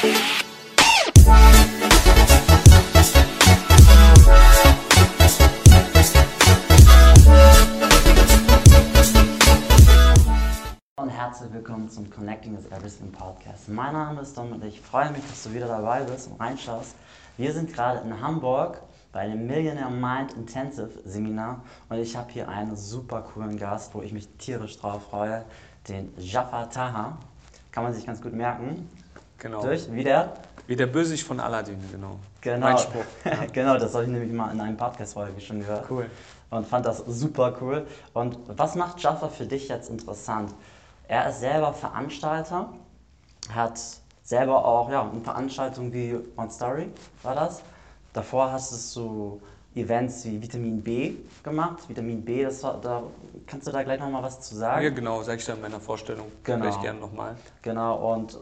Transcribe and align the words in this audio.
Und 0.00 0.06
herzlich 11.08 11.52
willkommen 11.52 11.90
zum 11.90 12.08
Connecting 12.10 12.56
is 12.56 12.66
Everything 12.66 13.10
Podcast. 13.10 13.68
Mein 13.68 13.92
Name 13.92 14.20
ist 14.20 14.38
Dom 14.38 14.52
und 14.52 14.64
ich 14.64 14.80
freue 14.80 15.10
mich, 15.10 15.22
dass 15.28 15.42
du 15.42 15.52
wieder 15.52 15.66
dabei 15.66 16.04
bist 16.04 16.30
und 16.30 16.38
reinschaust. 16.38 16.94
Wir 17.36 17.52
sind 17.52 17.72
gerade 17.72 17.98
in 18.06 18.20
Hamburg 18.20 18.80
bei 19.10 19.26
dem 19.26 19.48
Millionaire 19.48 19.90
Mind 19.90 20.32
Intensive 20.34 20.92
Seminar 21.06 21.64
und 21.88 21.98
ich 21.98 22.16
habe 22.16 22.30
hier 22.30 22.48
einen 22.48 22.76
super 22.76 23.22
coolen 23.22 23.56
Gast, 23.56 23.92
wo 23.96 24.02
ich 24.02 24.12
mich 24.12 24.28
tierisch 24.38 24.78
drauf 24.78 25.08
freue, 25.10 25.44
den 25.88 26.12
Jafar 26.18 26.70
Taha. 26.70 27.18
Kann 27.72 27.82
man 27.82 27.92
sich 27.92 28.06
ganz 28.06 28.22
gut 28.22 28.32
merken. 28.32 28.88
Genau. 29.38 29.62
Durch, 29.62 29.90
wie 29.92 30.04
der? 30.04 30.32
Wie 30.66 30.76
der 30.76 30.86
Bösewicht 30.86 31.24
von 31.24 31.40
Aladdin, 31.40 31.78
genau. 31.90 32.18
Genau, 32.40 32.66
Mein 32.66 32.78
Spruch. 32.78 33.04
Ja. 33.24 33.46
genau 33.52 33.78
das 33.78 33.94
habe 33.94 34.04
ich 34.04 34.10
nämlich 34.10 34.32
mal 34.32 34.52
in 34.52 34.60
einem 34.60 34.76
Podcast-Folge 34.76 35.40
schon 35.40 35.60
gehört. 35.60 35.88
Cool. 35.90 36.10
Und 36.50 36.66
fand 36.66 36.84
das 36.84 36.98
super 37.06 37.56
cool. 37.60 37.86
Und 38.14 38.38
was 38.48 38.74
macht 38.74 39.00
Jaffa 39.00 39.28
für 39.28 39.46
dich 39.46 39.68
jetzt 39.68 39.90
interessant? 39.90 40.54
Er 41.06 41.30
ist 41.30 41.40
selber 41.40 41.72
Veranstalter, 41.72 42.68
hat 43.52 43.80
selber 44.22 44.64
auch 44.64 44.90
ja, 44.90 45.08
eine 45.08 45.20
Veranstaltung 45.20 45.92
wie 45.92 46.18
One 46.36 46.50
Story, 46.50 46.90
war 47.22 47.34
das. 47.34 47.62
Davor 48.12 48.52
hast 48.52 48.94
du 48.96 49.40
Events 49.74 50.24
wie 50.24 50.42
Vitamin 50.42 50.82
B 50.82 51.14
gemacht. 51.42 51.88
Vitamin 51.88 52.22
B, 52.24 52.42
das 52.42 52.62
war, 52.62 52.78
da 52.80 53.02
kannst 53.46 53.68
du 53.68 53.72
da 53.72 53.82
gleich 53.82 54.00
nochmal 54.00 54.22
was 54.22 54.40
zu 54.40 54.54
sagen? 54.54 54.84
Ja, 54.84 54.90
genau, 54.90 55.22
sag 55.22 55.38
ich 55.38 55.46
dann 55.46 55.56
in 55.56 55.62
meiner 55.62 55.80
Vorstellung. 55.80 56.26
Genau. 56.42 56.64
Gleich 56.64 56.80
gerne 56.80 57.00
nochmal. 57.00 57.36
Genau, 57.62 58.14
und 58.14 58.38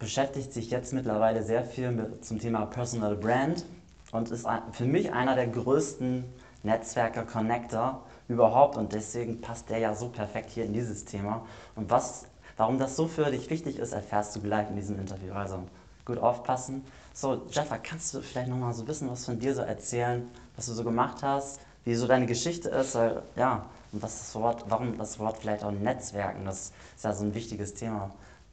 beschäftigt 0.00 0.52
sich 0.52 0.70
jetzt 0.70 0.92
mittlerweile 0.92 1.44
sehr 1.44 1.64
viel 1.64 1.92
mit, 1.92 2.24
zum 2.24 2.40
Thema 2.40 2.66
Personal 2.66 3.14
Brand 3.14 3.64
und 4.10 4.30
ist 4.30 4.46
für 4.72 4.86
mich 4.86 5.12
einer 5.12 5.36
der 5.36 5.46
größten 5.46 6.24
Netzwerker, 6.64 7.22
Connector 7.22 8.02
überhaupt 8.26 8.76
und 8.76 8.92
deswegen 8.92 9.40
passt 9.40 9.70
der 9.70 9.78
ja 9.78 9.94
so 9.94 10.08
perfekt 10.08 10.50
hier 10.50 10.64
in 10.64 10.72
dieses 10.72 11.04
Thema. 11.04 11.46
Und 11.76 11.90
was, 11.90 12.24
warum 12.56 12.78
das 12.78 12.96
so 12.96 13.06
für 13.06 13.30
dich 13.30 13.50
wichtig 13.50 13.78
ist, 13.78 13.92
erfährst 13.92 14.34
du 14.34 14.40
gleich 14.40 14.68
in 14.70 14.76
diesem 14.76 14.98
Interview. 14.98 15.34
Also 15.34 15.62
gut 16.06 16.18
aufpassen. 16.18 16.82
So, 17.12 17.42
Jaffa, 17.50 17.76
kannst 17.76 18.14
du 18.14 18.22
vielleicht 18.22 18.48
nochmal 18.48 18.72
so 18.72 18.82
ein 18.82 18.86
bisschen 18.86 19.10
was 19.10 19.26
von 19.26 19.38
dir 19.38 19.54
so 19.54 19.60
erzählen, 19.60 20.26
was 20.56 20.66
du 20.66 20.72
so 20.72 20.82
gemacht 20.82 21.22
hast, 21.22 21.60
wie 21.84 21.94
so 21.94 22.06
deine 22.06 22.26
Geschichte 22.26 22.70
ist, 22.70 22.94
weil, 22.94 23.22
ja, 23.36 23.66
und 23.92 24.02
was 24.02 24.18
das 24.18 24.34
Wort, 24.34 24.64
warum 24.68 24.96
das 24.96 25.18
Wort 25.18 25.38
vielleicht 25.38 25.62
auch 25.62 25.72
Netzwerken, 25.72 26.46
das 26.46 26.72
ist 26.96 27.04
ja 27.04 27.12
so 27.12 27.24
ein 27.24 27.34
wichtiges 27.34 27.74
Thema. 27.74 28.10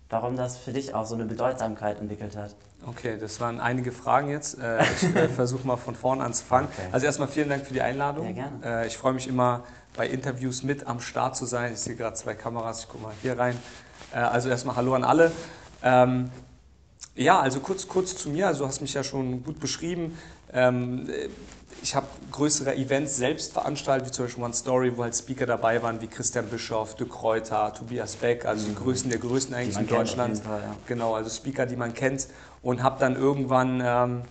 Warum 0.10 0.38
das 0.38 0.58
für 0.58 0.72
dich 0.72 0.94
auch 0.94 1.06
so 1.06 1.16
eine 1.16 1.26
Bedeutsamkeit 1.26 2.00
entwickelt 2.00 2.38
hat. 2.38 2.56
Okay, 2.86 3.18
das 3.20 3.42
waren 3.42 3.60
einige 3.60 3.92
Fragen 3.92 4.30
jetzt. 4.30 4.58
Äh, 4.60 4.82
Ich 4.84 5.04
äh, 5.16 5.28
versuche 5.36 5.68
mal 5.68 5.76
von 5.76 5.96
vorne 5.96 6.24
anzufangen. 6.24 6.70
Okay. 6.72 6.88
Also 6.94 7.06
erstmal 7.06 7.28
vielen 7.28 7.50
Dank 7.50 7.66
für 7.66 7.74
die 7.74 7.82
Einladung. 7.82 8.26
Ja, 8.28 8.32
gerne. 8.32 8.84
Äh, 8.84 8.88
Ich 8.88 8.98
freue 8.98 9.14
mich 9.14 9.28
immer, 9.28 9.64
bei 9.98 10.08
Interviews 10.08 10.64
mit 10.64 10.88
am 10.88 11.02
Start 11.02 11.36
zu 11.36 11.46
sein. 11.46 11.74
Ich 11.74 11.80
sehe 11.80 11.96
gerade 11.96 12.16
zwei 12.16 12.36
Kameras, 12.36 12.82
ich 12.82 12.88
gucke 12.88 13.04
mal 13.04 13.14
hier 13.22 13.38
rein. 13.38 13.58
Also 14.12 14.48
erstmal 14.48 14.76
Hallo 14.76 14.94
an 14.94 15.04
alle. 15.04 15.32
Ja, 17.18 17.40
also 17.40 17.60
kurz, 17.60 17.88
kurz 17.88 18.16
zu 18.16 18.30
mir. 18.30 18.48
Also 18.48 18.62
du 18.64 18.68
hast 18.68 18.82
mich 18.82 18.94
ja 18.94 19.04
schon 19.04 19.44
gut 19.44 19.60
beschrieben. 19.60 20.18
Ähm, 20.54 21.10
Ich 21.84 21.94
habe 21.94 22.08
größere 22.32 22.76
Events 22.76 23.18
selbst 23.18 23.54
veranstaltet, 23.54 24.08
wie 24.08 24.12
zum 24.12 24.26
Beispiel 24.26 24.44
One 24.44 24.54
Story, 24.54 24.98
wo 24.98 25.04
halt 25.04 25.16
Speaker 25.16 25.46
dabei 25.46 25.82
waren, 25.84 26.02
wie 26.02 26.08
Christian 26.08 26.48
Bischoff, 26.48 26.96
De 26.96 27.08
Kräuter, 27.08 27.72
Tobias 27.72 28.16
Beck, 28.16 28.46
also 28.46 28.68
die 28.68 28.74
Größten 28.74 29.12
der 29.12 29.20
Größten 29.20 29.54
eigentlich 29.54 29.78
in 29.78 29.88
Deutschland. 29.88 30.40
Fall, 30.40 30.62
ja. 30.62 30.76
Genau, 30.88 31.14
also 31.14 31.30
Speaker, 31.30 31.68
die 31.68 31.76
man 31.76 31.94
kennt. 31.94 32.28
Und 32.64 32.82
habe 32.82 33.00
dann 33.00 33.16
irgendwann 33.16 33.82
ähm, 33.86 34.22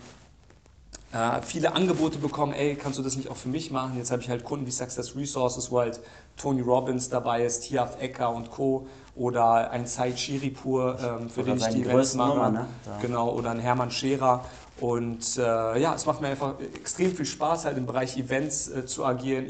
äh, 1.12 1.40
viele 1.42 1.72
Angebote 1.74 2.18
bekommen, 2.18 2.52
ey, 2.52 2.74
kannst 2.74 2.98
du 2.98 3.02
das 3.04 3.16
nicht 3.16 3.30
auch 3.30 3.36
für 3.36 3.48
mich 3.48 3.70
machen? 3.70 3.96
Jetzt 3.96 4.10
habe 4.10 4.22
ich 4.22 4.28
halt 4.28 4.42
Kunden 4.42 4.66
wie 4.66 4.72
Success 4.72 5.14
Resources, 5.14 5.70
wo 5.70 5.78
halt 5.78 6.00
Tony 6.36 6.60
Robbins 6.60 7.08
dabei 7.08 7.44
ist, 7.44 7.60
Tiaf 7.60 8.00
Ecker 8.00 8.30
und 8.30 8.50
Co. 8.50 8.86
Oder 9.14 9.70
ein 9.70 9.86
Said 9.86 10.18
Shiripur, 10.18 10.98
ähm, 11.00 11.30
für 11.30 11.40
Oder 11.40 11.54
den 11.54 11.58
ich 11.58 11.68
die 11.68 11.82
Events 11.84 12.14
mache. 12.14 12.28
Nummer, 12.28 12.50
ne? 12.50 12.66
Genau, 13.00 13.30
oder 13.30 13.50
ein 13.50 13.60
Hermann 13.60 13.90
Scherer. 13.90 14.44
Und 14.78 15.38
äh, 15.38 15.80
ja, 15.80 15.94
es 15.94 16.04
macht 16.04 16.20
mir 16.20 16.28
einfach 16.28 16.54
extrem 16.74 17.16
viel 17.16 17.24
Spaß, 17.24 17.64
halt 17.64 17.78
im 17.78 17.86
Bereich 17.86 18.18
Events 18.18 18.68
äh, 18.68 18.84
zu 18.84 19.06
agieren. 19.06 19.46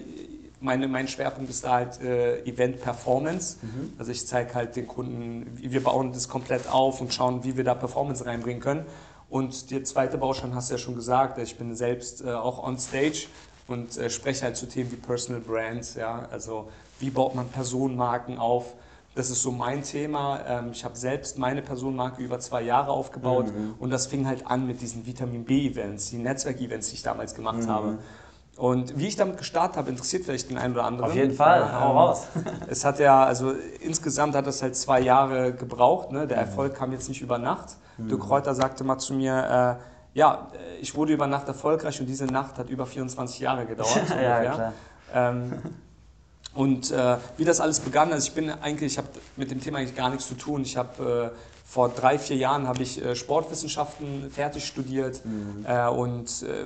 Meine, 0.60 0.86
mein 0.86 1.08
Schwerpunkt 1.08 1.50
ist 1.50 1.64
da 1.64 1.72
halt 1.72 2.00
äh, 2.00 2.44
Event 2.44 2.80
Performance. 2.80 3.56
Mhm. 3.60 3.92
Also 3.98 4.12
ich 4.12 4.24
zeige 4.26 4.54
halt 4.54 4.76
den 4.76 4.86
Kunden, 4.86 5.58
wir 5.60 5.82
bauen 5.82 6.12
das 6.12 6.28
komplett 6.28 6.68
auf 6.70 7.00
und 7.00 7.12
schauen, 7.12 7.42
wie 7.42 7.56
wir 7.56 7.64
da 7.64 7.74
Performance 7.74 8.24
reinbringen 8.24 8.62
können. 8.62 8.86
Und 9.28 9.72
der 9.72 9.82
zweite 9.82 10.18
Baustein 10.18 10.54
hast 10.54 10.70
du 10.70 10.74
ja 10.74 10.78
schon 10.78 10.94
gesagt, 10.94 11.38
ich 11.38 11.58
bin 11.58 11.74
selbst 11.74 12.24
äh, 12.24 12.30
auch 12.30 12.62
on 12.62 12.78
stage 12.78 13.26
und 13.68 13.96
äh, 13.96 14.10
spreche 14.10 14.44
halt 14.44 14.56
zu 14.56 14.66
Themen 14.66 14.92
wie 14.92 14.96
Personal 14.96 15.40
Brands, 15.40 15.94
ja, 15.94 16.26
also 16.30 16.68
wie 17.00 17.10
baut 17.10 17.34
man 17.34 17.48
Personenmarken 17.48 18.38
auf. 18.38 18.72
Das 19.14 19.30
ist 19.30 19.42
so 19.42 19.50
mein 19.50 19.82
Thema. 19.82 20.40
Ähm, 20.46 20.68
ich 20.72 20.84
habe 20.84 20.96
selbst 20.96 21.38
meine 21.38 21.62
Personenmarke 21.62 22.22
über 22.22 22.38
zwei 22.38 22.62
Jahre 22.62 22.90
aufgebaut 22.90 23.46
und 23.78 23.90
das 23.90 24.06
fing 24.06 24.26
halt 24.26 24.46
an 24.46 24.66
mit 24.66 24.82
diesen 24.82 25.06
Vitamin 25.06 25.44
B-Events, 25.44 26.10
die 26.10 26.18
Netzwerk-Events, 26.18 26.90
die 26.90 26.96
ich 26.96 27.02
damals 27.02 27.34
gemacht 27.34 27.66
habe. 27.66 27.98
Und 28.56 28.98
wie 28.98 29.06
ich 29.06 29.16
damit 29.16 29.36
gestartet 29.36 29.76
habe, 29.76 29.90
interessiert 29.90 30.24
vielleicht 30.24 30.48
den 30.48 30.56
einen 30.56 30.72
oder 30.74 30.84
anderen. 30.84 31.10
Auf 31.10 31.16
jeden 31.16 31.34
Fall, 31.34 31.60
Ja, 31.60 31.80
hau 31.80 31.90
ähm, 31.90 31.96
raus. 31.96 32.26
Es 32.68 32.84
hat 32.84 32.98
ja, 32.98 33.24
also 33.24 33.52
insgesamt 33.80 34.34
hat 34.34 34.46
es 34.46 34.62
halt 34.62 34.76
zwei 34.76 35.00
Jahre 35.00 35.52
gebraucht. 35.52 36.10
Ne? 36.10 36.26
Der 36.26 36.38
Erfolg 36.38 36.74
kam 36.74 36.92
jetzt 36.92 37.08
nicht 37.08 37.20
über 37.20 37.38
Nacht. 37.38 37.76
De 37.98 38.18
Kräuter 38.18 38.54
sagte 38.54 38.84
mal 38.84 38.98
zu 38.98 39.14
mir, 39.14 39.78
äh, 39.78 39.95
ja, 40.16 40.48
äh, 40.54 40.80
ich 40.80 40.94
wurde 40.94 41.12
über 41.12 41.26
Nacht 41.26 41.46
erfolgreich 41.46 42.00
und 42.00 42.06
diese 42.06 42.24
Nacht 42.24 42.56
hat 42.56 42.70
über 42.70 42.86
24 42.86 43.38
Jahre 43.38 43.66
gedauert. 43.66 43.96
ja, 44.08 44.38
ungefähr. 44.38 44.54
klar. 44.54 44.72
Ähm, 45.14 45.52
und 46.54 46.90
äh, 46.90 47.18
wie 47.36 47.44
das 47.44 47.60
alles 47.60 47.80
begann, 47.80 48.10
also 48.12 48.26
ich 48.26 48.34
bin 48.34 48.50
eigentlich, 48.50 48.92
ich 48.92 48.98
habe 48.98 49.08
mit 49.36 49.50
dem 49.50 49.60
Thema 49.60 49.78
eigentlich 49.78 49.94
gar 49.94 50.08
nichts 50.08 50.26
zu 50.26 50.34
tun. 50.34 50.62
Ich 50.62 50.78
habe 50.78 51.32
äh, 51.34 51.38
vor 51.66 51.90
drei, 51.90 52.18
vier 52.18 52.36
Jahren 52.36 52.66
habe 52.66 52.82
ich 52.82 53.04
äh, 53.04 53.14
Sportwissenschaften 53.14 54.30
fertig 54.30 54.66
studiert 54.66 55.20
äh, 55.64 55.86
und 55.86 56.30
äh, 56.42 56.64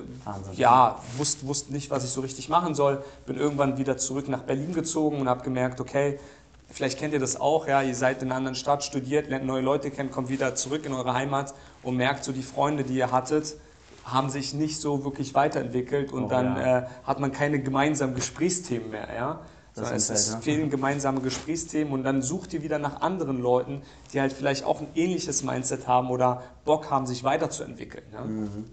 ja, 0.53 1.01
wusste, 1.17 1.45
wusste 1.45 1.73
nicht, 1.73 1.91
was 1.91 2.05
ich 2.05 2.11
so 2.11 2.21
richtig 2.21 2.47
machen 2.47 2.73
soll. 2.73 3.03
Bin 3.25 3.35
irgendwann 3.35 3.77
wieder 3.77 3.97
zurück 3.97 4.29
nach 4.29 4.43
Berlin 4.43 4.73
gezogen 4.73 5.19
und 5.19 5.27
habe 5.27 5.43
gemerkt, 5.43 5.81
okay, 5.81 6.21
vielleicht 6.69 6.97
kennt 6.97 7.13
ihr 7.13 7.19
das 7.19 7.41
auch, 7.41 7.67
ja, 7.67 7.81
ihr 7.81 7.95
seid 7.95 8.21
in 8.21 8.29
einer 8.29 8.37
anderen 8.37 8.55
Stadt, 8.55 8.85
studiert, 8.85 9.29
lernt 9.29 9.45
neue 9.45 9.61
Leute 9.61 9.91
kennen, 9.91 10.09
kommt 10.09 10.29
wieder 10.29 10.55
zurück 10.55 10.85
in 10.85 10.93
eure 10.93 11.13
Heimat 11.13 11.53
und 11.83 11.97
merkt 11.97 12.23
so, 12.23 12.31
die 12.31 12.43
Freunde, 12.43 12.83
die 12.83 12.95
ihr 12.95 13.11
hattet, 13.11 13.55
haben 14.03 14.29
sich 14.29 14.53
nicht 14.53 14.79
so 14.79 15.03
wirklich 15.03 15.35
weiterentwickelt 15.35 16.11
und 16.11 16.25
Oh, 16.25 16.27
dann 16.27 16.55
ja. 16.57 16.79
äh, 16.79 16.85
hat 17.03 17.19
man 17.19 17.31
keine 17.31 17.61
gemeinsamen 17.61 18.15
Gesprächsthemen 18.15 18.89
mehr, 18.89 19.07
ja. 19.13 19.39
Das 19.73 19.85
Sondern 19.85 19.95
es, 19.95 20.09
Umfeld, 20.09 20.19
es 20.19 20.33
ja. 20.33 20.39
fehlen 20.39 20.69
gemeinsame 20.69 21.21
Gesprächsthemen 21.21 21.93
und 21.93 22.03
dann 22.03 22.21
sucht 22.21 22.53
ihr 22.53 22.61
wieder 22.61 22.77
nach 22.77 23.01
anderen 23.01 23.39
Leuten, 23.41 23.83
die 24.11 24.19
halt 24.19 24.33
vielleicht 24.33 24.65
auch 24.65 24.81
ein 24.81 24.87
ähnliches 24.95 25.43
Mindset 25.43 25.87
haben 25.87 26.09
oder 26.09 26.43
Bock 26.65 26.89
haben, 26.91 27.05
sich 27.05 27.23
weiterzuentwickeln. 27.23 28.03
Ja? 28.11 28.21
Mhm. 28.21 28.65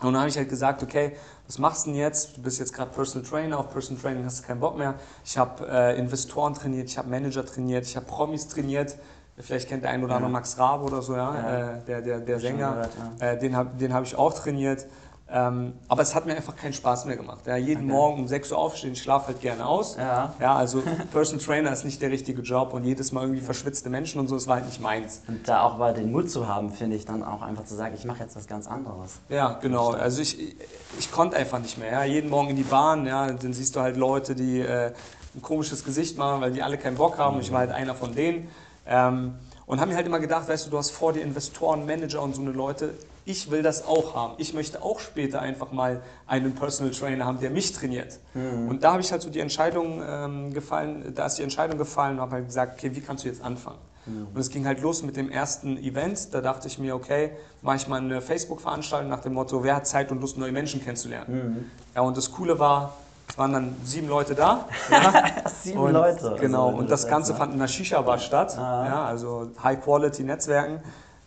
Und 0.00 0.12
dann 0.12 0.18
habe 0.18 0.28
ich 0.28 0.36
halt 0.36 0.48
gesagt, 0.48 0.84
okay, 0.84 1.16
was 1.46 1.58
machst 1.58 1.86
du 1.86 1.90
denn 1.90 1.98
jetzt? 1.98 2.36
Du 2.36 2.42
bist 2.42 2.60
jetzt 2.60 2.72
gerade 2.72 2.92
Personal 2.92 3.28
Trainer, 3.28 3.58
auf 3.58 3.70
Personal 3.70 4.00
Training 4.00 4.24
hast 4.24 4.40
du 4.40 4.46
keinen 4.46 4.60
Bock 4.60 4.78
mehr. 4.78 4.94
Ich 5.24 5.36
habe 5.36 5.66
äh, 5.68 5.98
Investoren 5.98 6.54
trainiert, 6.54 6.88
ich 6.88 6.98
habe 6.98 7.08
Manager 7.08 7.44
trainiert, 7.44 7.84
ich 7.84 7.96
habe 7.96 8.06
Promis 8.06 8.46
trainiert. 8.46 8.96
Vielleicht 9.40 9.68
kennt 9.68 9.84
der 9.84 9.90
ein 9.90 10.04
oder 10.04 10.16
andere 10.16 10.30
Max 10.30 10.58
Rabe 10.58 10.84
oder 10.84 11.02
so, 11.02 11.14
ja. 11.16 11.76
Äh, 11.76 11.80
der, 11.86 12.02
der, 12.02 12.20
der 12.20 12.40
Sänger. 12.40 12.70
gehört, 12.72 12.90
äh, 13.20 13.38
den 13.38 13.56
habe 13.56 13.70
den 13.78 13.92
hab 13.94 14.04
ich 14.04 14.16
auch 14.16 14.34
trainiert. 14.34 14.86
Ähm, 15.30 15.74
aber 15.88 16.00
es 16.00 16.14
hat 16.14 16.24
mir 16.24 16.34
einfach 16.34 16.56
keinen 16.56 16.72
Spaß 16.72 17.04
mehr 17.04 17.16
gemacht. 17.16 17.46
Ja, 17.46 17.56
jeden 17.56 17.84
Okay. 17.84 17.92
Morgen 17.92 18.20
um 18.22 18.28
6 18.28 18.50
Uhr 18.50 18.56
aufstehen, 18.56 18.94
ich 18.94 19.02
schlafe 19.02 19.26
halt 19.28 19.40
gerne 19.42 19.66
aus. 19.66 19.96
Ja. 19.96 20.32
Ja, 20.40 20.54
also 20.56 20.82
Personal 21.12 21.44
Trainer 21.44 21.70
ist 21.70 21.84
nicht 21.84 22.00
der 22.00 22.10
richtige 22.10 22.40
Job 22.40 22.72
und 22.72 22.84
jedes 22.84 23.12
Mal 23.12 23.24
irgendwie 23.24 23.42
verschwitzte 23.42 23.90
Menschen 23.90 24.20
und 24.20 24.28
so, 24.28 24.36
das 24.36 24.46
war 24.46 24.56
halt 24.56 24.66
nicht 24.66 24.80
meins. 24.80 25.20
Und 25.28 25.46
da 25.46 25.62
auch 25.64 25.76
mal 25.76 25.92
den 25.92 26.12
Mut 26.12 26.30
zu 26.30 26.48
haben, 26.48 26.70
finde 26.70 26.96
ich 26.96 27.04
dann 27.04 27.22
auch 27.22 27.42
einfach 27.42 27.66
zu 27.66 27.74
sagen, 27.74 27.94
ich 27.94 28.06
mache 28.06 28.20
jetzt 28.22 28.36
was 28.36 28.46
ganz 28.46 28.66
anderes. 28.66 29.20
Ja, 29.28 29.58
genau. 29.60 29.90
Also 29.90 30.22
ich, 30.22 30.40
ich, 30.40 30.56
ich 30.98 31.10
konnte 31.12 31.36
einfach 31.36 31.58
nicht 31.58 31.76
mehr. 31.76 31.92
Ja. 31.92 32.04
Jeden 32.04 32.30
Morgen 32.30 32.48
in 32.48 32.56
die 32.56 32.62
Bahn, 32.62 33.06
ja, 33.06 33.26
dann 33.30 33.52
siehst 33.52 33.76
du 33.76 33.80
halt 33.80 33.98
Leute, 33.98 34.34
die 34.34 34.60
äh, 34.60 34.92
ein 35.34 35.42
komisches 35.42 35.84
Gesicht 35.84 36.16
machen, 36.16 36.40
weil 36.40 36.52
die 36.52 36.62
alle 36.62 36.78
keinen 36.78 36.96
Bock 36.96 37.18
haben. 37.18 37.38
Ich 37.40 37.52
war 37.52 37.58
halt 37.58 37.70
einer 37.70 37.94
von 37.94 38.14
denen. 38.14 38.48
Ähm, 38.88 39.34
und 39.66 39.80
habe 39.80 39.90
mir 39.90 39.96
halt 39.96 40.06
immer 40.06 40.18
gedacht, 40.18 40.48
weißt 40.48 40.66
du, 40.66 40.70
du 40.70 40.78
hast 40.78 40.90
vor 40.90 41.12
dir 41.12 41.20
Investoren, 41.20 41.84
Manager 41.84 42.22
und 42.22 42.34
so 42.34 42.40
eine 42.40 42.52
Leute. 42.52 42.94
Ich 43.26 43.50
will 43.50 43.62
das 43.62 43.86
auch 43.86 44.14
haben. 44.14 44.34
Ich 44.38 44.54
möchte 44.54 44.82
auch 44.82 44.98
später 44.98 45.40
einfach 45.42 45.72
mal 45.72 46.00
einen 46.26 46.54
Personal 46.54 46.92
Trainer 46.94 47.26
haben, 47.26 47.38
der 47.40 47.50
mich 47.50 47.74
trainiert. 47.74 48.18
Und 48.70 48.82
da 48.82 48.92
habe 48.92 49.02
ich 49.02 49.12
halt 49.12 49.20
so 49.20 49.28
die 49.28 49.40
Entscheidung 49.40 50.02
ähm, 50.02 50.54
gefallen, 50.54 51.12
da 51.14 51.26
ist 51.26 51.34
die 51.36 51.42
Entscheidung 51.42 51.76
gefallen 51.76 52.14
und 52.14 52.22
habe 52.22 52.36
halt 52.36 52.46
gesagt, 52.46 52.78
okay, 52.78 52.96
wie 52.96 53.02
kannst 53.02 53.24
du 53.24 53.28
jetzt 53.28 53.42
anfangen? 53.42 53.78
Und 54.34 54.40
es 54.40 54.48
ging 54.48 54.64
halt 54.64 54.80
los 54.80 55.02
mit 55.02 55.16
dem 55.16 55.30
ersten 55.30 55.76
Event. 55.76 56.32
Da 56.32 56.40
dachte 56.40 56.66
ich 56.66 56.78
mir, 56.78 56.94
okay, 56.96 57.32
mache 57.60 57.76
ich 57.76 57.88
mal 57.88 58.00
eine 58.00 58.22
Facebook-Veranstaltung 58.22 59.10
nach 59.10 59.20
dem 59.20 59.34
Motto, 59.34 59.62
wer 59.62 59.76
hat 59.76 59.86
Zeit 59.86 60.10
und 60.10 60.22
Lust, 60.22 60.38
neue 60.38 60.52
Menschen 60.52 60.82
kennenzulernen? 60.82 61.70
Ja, 61.94 62.00
und 62.00 62.16
das 62.16 62.32
Coole 62.32 62.58
war, 62.58 62.96
es 63.28 63.36
waren 63.38 63.52
dann 63.52 63.76
sieben 63.84 64.08
Leute 64.08 64.34
da. 64.34 64.66
Sieben 65.62 65.78
Und, 65.78 65.92
Leute. 65.92 66.36
Genau, 66.40 66.66
Also, 66.68 66.78
und 66.78 66.90
das 66.90 67.06
Ganze 67.08 67.32
ne? 67.32 67.38
fand 67.38 67.52
in 67.54 67.60
einer 67.60 67.68
Shisha-Bar 67.68 68.18
statt, 68.18 68.56
Ah. 68.58 68.86
ja, 68.86 69.04
also 69.04 69.50
High-Quality-Netzwerken. 69.62 70.80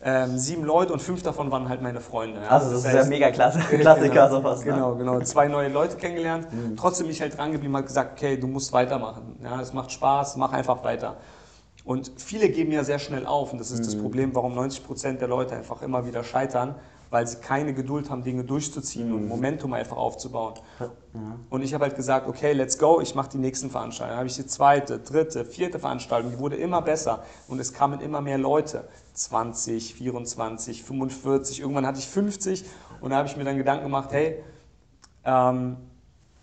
ähm, 0.04 0.36
sieben 0.38 0.64
Leute 0.64 0.94
und 0.94 1.02
fünf 1.02 1.22
davon 1.22 1.52
waren 1.52 1.70
halt 1.70 1.84
meine 1.84 2.02
Freunde. 2.02 2.42
Ja. 2.42 2.48
Also 2.48 2.72
das, 2.72 2.82
das 2.84 2.94
ist 2.94 3.00
ja 3.04 3.06
mega 3.06 3.30
klasse, 3.30 3.60
Klassiker 3.70 4.10
genau, 4.10 4.30
sowas. 4.30 4.60
Ne? 4.66 4.72
Genau, 4.74 4.96
genau. 4.96 5.20
Zwei 5.20 5.48
neue 5.48 5.70
Leute 5.70 5.96
kennengelernt. 5.98 6.52
Mhm. 6.52 6.76
Trotzdem 6.76 7.06
mich 7.06 7.22
halt 7.22 7.38
dran 7.38 7.52
geblieben, 7.52 7.78
hat 7.78 7.86
gesagt, 7.86 8.14
okay, 8.18 8.36
du 8.36 8.48
musst 8.48 8.74
weitermachen. 8.74 9.38
Ja, 9.44 9.62
es 9.62 9.74
macht 9.74 9.92
Spaß, 9.92 10.38
mach 10.38 10.54
einfach 10.54 10.84
weiter. 10.84 11.18
Und 11.86 12.12
viele 12.18 12.50
geben 12.50 12.72
ja 12.72 12.84
sehr 12.84 12.98
schnell 13.00 13.26
auf 13.28 13.52
und 13.54 13.60
das 13.60 13.70
ist 13.70 13.82
mhm. 13.82 13.86
das 13.86 13.98
Problem, 14.00 14.34
warum 14.36 14.56
90 14.56 14.84
Prozent 14.86 15.22
der 15.22 15.28
Leute 15.28 15.56
einfach 15.56 15.82
immer 15.84 16.04
wieder 16.06 16.24
scheitern, 16.24 16.76
weil 17.12 17.28
sie 17.28 17.38
keine 17.38 17.74
Geduld 17.74 18.10
haben, 18.10 18.24
Dinge 18.24 18.46
durchzuziehen 18.46 19.10
mhm. 19.10 19.16
und 19.16 19.28
Momentum 19.28 19.74
einfach 19.74 19.98
aufzubauen. 19.98 20.56
Ja. 20.80 20.90
Und 21.50 21.62
ich 21.62 21.74
habe 21.74 21.84
halt 21.84 21.98
gesagt, 21.98 22.28
okay, 22.28 22.54
let's 22.54 22.78
go, 22.78 23.02
ich 23.02 23.14
mache 23.16 23.30
die 23.32 23.38
nächsten 23.38 23.70
Veranstaltungen. 23.70 24.12
Dann 24.12 24.20
habe 24.20 24.30
ich 24.30 24.36
die 24.38 24.48
zweite, 24.48 24.98
dritte, 24.98 25.44
vierte 25.44 25.78
Veranstaltung, 25.78 26.32
die 26.32 26.40
wurde 26.40 26.56
immer 26.56 26.82
besser 26.82 27.24
und 27.50 27.60
es 27.60 27.74
kamen 27.74 28.00
immer 28.00 28.22
mehr 28.22 28.38
Leute. 28.38 28.88
20, 29.14 29.94
24, 29.94 30.84
45, 30.84 31.60
irgendwann 31.60 31.86
hatte 31.86 32.00
ich 32.00 32.08
50 32.08 32.64
und 33.02 33.10
da 33.10 33.18
habe 33.18 33.28
ich 33.28 33.36
mir 33.36 33.44
dann 33.44 33.58
Gedanken 33.58 33.84
gemacht, 33.84 34.14
hey, 34.14 34.42
ähm, 35.26 35.76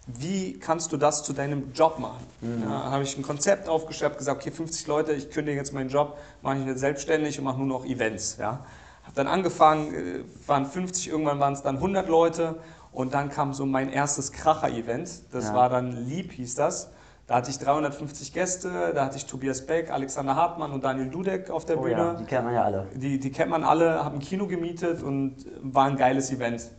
wie 0.06 0.58
kannst 0.58 0.92
du 0.92 0.98
das 0.98 1.22
zu 1.22 1.32
deinem 1.32 1.72
Job 1.72 1.98
machen? 1.98 2.24
Mhm. 2.42 2.62
Ja, 2.62 2.90
habe 2.90 3.02
ich 3.04 3.16
ein 3.16 3.22
Konzept 3.22 3.70
aufgeschrieben, 3.70 4.18
gesagt, 4.18 4.42
okay, 4.42 4.50
50 4.50 4.86
Leute, 4.86 5.12
ich 5.12 5.30
kündige 5.30 5.56
jetzt 5.56 5.72
meinen 5.72 5.88
Job, 5.88 6.18
mache 6.42 6.58
ich 6.58 6.66
jetzt 6.66 6.80
selbstständig 6.80 7.38
und 7.38 7.44
mache 7.44 7.58
nur 7.58 7.66
noch 7.66 7.86
Events. 7.86 8.36
Ja. 8.38 8.64
Habe 9.08 9.16
dann 9.16 9.26
angefangen, 9.26 9.94
äh, 9.94 10.24
waren 10.46 10.66
50, 10.66 11.08
irgendwann 11.08 11.40
waren 11.40 11.54
es 11.54 11.62
dann 11.62 11.76
100 11.76 12.08
Leute 12.08 12.56
und 12.92 13.14
dann 13.14 13.28
kam 13.28 13.54
so 13.54 13.66
mein 13.66 13.90
erstes 13.90 14.32
Kracher-Event. 14.32 15.32
Das 15.32 15.46
ja. 15.46 15.54
war 15.54 15.68
dann 15.68 15.92
Lieb, 15.92 16.32
hieß 16.32 16.54
das. 16.54 16.90
Da 17.26 17.34
hatte 17.34 17.50
ich 17.50 17.58
350 17.58 18.32
Gäste, 18.32 18.92
da 18.94 19.04
hatte 19.04 19.18
ich 19.18 19.26
Tobias 19.26 19.66
Beck, 19.66 19.90
Alexander 19.90 20.34
Hartmann 20.34 20.72
und 20.72 20.82
Daniel 20.82 21.10
Dudek 21.10 21.50
auf 21.50 21.66
der 21.66 21.78
oh, 21.78 21.82
Bühne. 21.82 21.96
Ja, 21.96 22.14
die 22.14 22.24
kennt 22.24 22.44
man 22.44 22.54
ja 22.54 22.64
alle. 22.64 22.86
Die, 22.94 23.20
die 23.20 23.30
kennt 23.30 23.50
man 23.50 23.64
alle, 23.64 24.02
habe 24.02 24.16
ein 24.16 24.20
Kino 24.20 24.46
gemietet 24.46 25.02
und 25.02 25.36
war 25.60 25.84
ein 25.84 25.96
geiles 25.96 26.30
Event. 26.30 26.70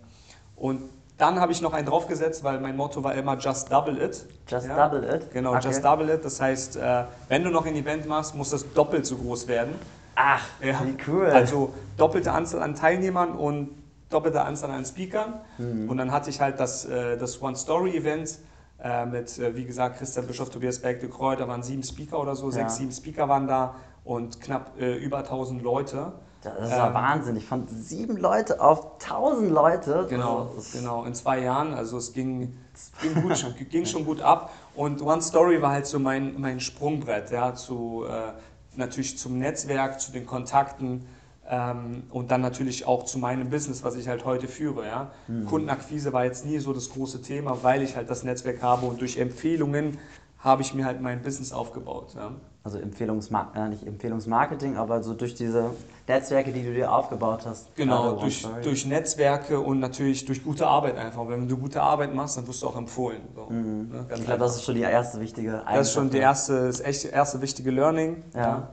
Und 0.56 0.90
dann 1.20 1.40
habe 1.40 1.52
ich 1.52 1.62
noch 1.62 1.74
einen 1.74 1.86
draufgesetzt, 1.86 2.44
weil 2.44 2.60
mein 2.62 2.76
Motto 2.76 3.04
war 3.04 3.14
immer 3.14 3.38
Just 3.38 3.72
Double 3.72 4.02
It. 4.02 4.26
Just 4.48 4.68
ja? 4.68 4.88
Double 4.88 5.04
It? 5.04 5.32
Genau, 5.32 5.52
okay. 5.52 5.68
Just 5.68 5.84
Double 5.84 6.10
It. 6.10 6.26
Das 6.26 6.42
heißt, 6.42 6.78
äh, 6.78 7.04
wenn 7.28 7.44
du 7.44 7.52
noch 7.52 7.66
ein 7.66 7.76
Event 7.76 8.08
machst, 8.08 8.34
muss 8.36 8.50
das 8.50 8.74
doppelt 8.74 9.06
so 9.06 9.18
groß 9.18 9.48
werden. 9.48 9.76
Ach, 10.22 10.44
ja. 10.62 10.82
wie 10.84 10.98
cool. 11.08 11.28
Also 11.28 11.74
doppelte 11.96 12.34
Anzahl 12.34 12.62
an 12.62 12.76
Teilnehmern 12.76 13.32
und 13.32 13.70
doppelte 14.10 14.42
Anzahl 14.42 14.72
an 14.72 14.84
Speakern. 14.84 15.36
Mhm. 15.58 15.90
Und 15.90 15.98
dann 15.98 16.12
hatte 16.12 16.30
ich 16.30 16.42
halt 16.42 16.60
das, 16.60 16.84
äh, 16.86 17.18
das 17.18 17.42
One-Story-Event 17.42 18.40
äh, 18.84 19.06
mit, 19.06 19.40
äh, 19.40 19.56
wie 19.56 19.64
gesagt, 19.64 19.98
Christian 19.98 20.28
Bischof, 20.28 20.50
Tobias 20.50 20.80
Beck, 20.80 21.00
de 21.00 21.10
Kreu, 21.10 21.38
da 21.38 21.48
waren 21.48 21.64
sieben 21.64 21.84
Speaker 21.84 22.20
oder 22.20 22.36
so, 22.36 22.48
ja. 22.48 22.52
sechs, 22.52 22.76
sieben 22.76 22.92
Speaker 22.92 23.30
waren 23.30 23.48
da 23.48 23.76
und 24.04 24.42
knapp 24.42 24.72
über 24.78 25.20
1000 25.20 25.62
Leute. 25.62 26.14
Das 26.42 26.70
ist 26.70 26.72
ja 26.72 26.88
ähm, 26.88 26.94
Wahnsinn. 26.94 27.42
Von 27.42 27.68
sieben 27.68 28.16
Leute 28.16 28.62
auf 28.62 29.00
1000 29.02 29.52
Leute. 29.52 30.08
Genau, 30.10 30.54
genau, 30.72 31.04
in 31.04 31.14
zwei 31.14 31.40
Jahren. 31.42 31.74
Also 31.74 31.98
es 31.98 32.14
ging, 32.14 32.58
ging, 33.02 33.22
gut, 33.22 33.70
ging 33.70 33.86
schon 33.86 34.06
gut 34.06 34.22
ab. 34.22 34.52
Und 34.74 35.02
One 35.02 35.22
Story 35.22 35.62
war 35.62 35.72
halt 35.72 35.86
so 35.86 36.00
mein, 36.00 36.40
mein 36.40 36.62
Sprungbrett, 36.62 37.32
ja, 37.32 37.54
zu, 37.54 38.06
äh, 38.08 38.32
natürlich 38.76 39.18
zum 39.18 39.40
Netzwerk, 39.40 40.00
zu 40.00 40.12
den 40.12 40.26
Kontakten 40.26 41.06
ähm, 41.50 42.04
und 42.12 42.32
dann 42.32 42.42
natürlich 42.42 42.86
auch 42.86 43.06
zu 43.06 43.18
meinem 43.18 43.50
Business, 43.50 43.84
was 43.84 43.96
ich 43.96 44.08
halt 44.08 44.26
heute 44.26 44.48
führe. 44.48 44.86
Ja. 44.86 45.12
Mhm. 45.28 45.46
Kundenakquise 45.46 46.14
war 46.14 46.26
jetzt 46.26 46.46
nie 46.46 46.60
so 46.60 46.74
das 46.74 46.90
große 46.90 47.22
Thema, 47.22 47.64
weil 47.64 47.82
ich 47.82 47.96
halt 47.96 48.10
das 48.10 48.24
Netzwerk 48.24 48.62
habe 48.62 48.86
und 48.86 49.02
durch 49.02 49.18
Empfehlungen 49.18 49.98
habe 50.40 50.62
ich 50.62 50.74
mir 50.74 50.86
halt 50.86 51.02
mein 51.02 51.22
Business 51.22 51.52
aufgebaut. 51.52 52.14
Ja. 52.16 52.32
Also 52.64 52.78
Empfehlungsmar 52.78 53.54
äh, 53.56 53.70
nicht 53.70 53.86
Empfehlungsmarketing, 53.86 54.78
aber 54.78 55.02
so 55.02 55.14
durch 55.14 55.34
diese 55.34 55.72
Netzwerke, 56.08 56.52
die 56.52 56.64
du 56.64 56.74
dir 56.74 56.92
aufgebaut 56.92 57.46
hast. 57.46 57.74
Genau, 57.76 58.14
durch, 58.14 58.46
durch 58.64 58.86
Netzwerke 58.86 59.60
und 59.60 59.80
natürlich 59.80 60.26
durch 60.26 60.44
gute 60.44 60.68
Arbeit 60.68 60.98
einfach. 60.98 61.28
Wenn 61.28 61.48
du 61.48 61.58
gute 61.58 61.82
Arbeit 61.82 62.14
machst, 62.14 62.38
dann 62.38 62.48
wirst 62.48 62.62
du 62.62 62.68
auch 62.68 62.78
empfohlen. 62.78 63.22
So, 63.34 63.46
mhm. 63.50 63.90
ne? 63.90 64.06
Ich 64.14 64.26
glaube, 64.26 64.40
das 64.40 64.58
ist 64.58 64.66
schon 64.66 64.76
die 64.76 64.82
erste 64.82 65.20
wichtige 65.20 65.52
Eigenschaft. 65.52 65.78
Das 65.78 65.88
ist 65.88 65.94
schon 65.94 66.10
die 66.10 66.18
erste, 66.18 66.68
das 66.68 66.82
echt 66.82 67.06
erste 67.06 67.42
wichtige 67.42 67.72
Learning. 67.72 68.24
Ja, 68.34 68.42
ja. 68.42 68.70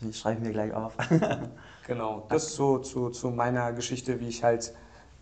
die 0.00 0.12
schreiben 0.12 0.44
wir 0.44 0.52
gleich 0.52 0.72
auf. 0.72 0.94
genau, 1.86 2.24
das 2.30 2.46
ist 2.46 2.54
so 2.56 2.78
zu, 2.78 3.10
zu 3.10 3.30
meiner 3.30 3.72
Geschichte, 3.72 4.20
wie 4.20 4.28
ich 4.28 4.42
halt 4.42 4.72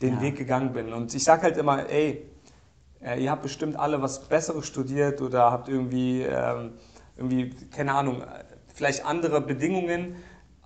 den 0.00 0.14
ja. 0.14 0.20
Weg 0.22 0.36
gegangen 0.36 0.72
bin. 0.72 0.92
Und 0.92 1.12
ich 1.14 1.24
sage 1.24 1.42
halt 1.42 1.56
immer, 1.56 1.88
ey, 1.88 2.24
äh, 3.06 3.22
ihr 3.22 3.30
habt 3.30 3.42
bestimmt 3.42 3.78
alle 3.78 4.02
was 4.02 4.28
Besseres 4.28 4.66
studiert 4.66 5.22
oder 5.22 5.52
habt 5.52 5.68
irgendwie, 5.68 6.22
ähm, 6.22 6.72
irgendwie 7.16 7.50
keine 7.70 7.94
Ahnung, 7.94 8.22
vielleicht 8.74 9.06
andere 9.06 9.40
Bedingungen. 9.40 10.16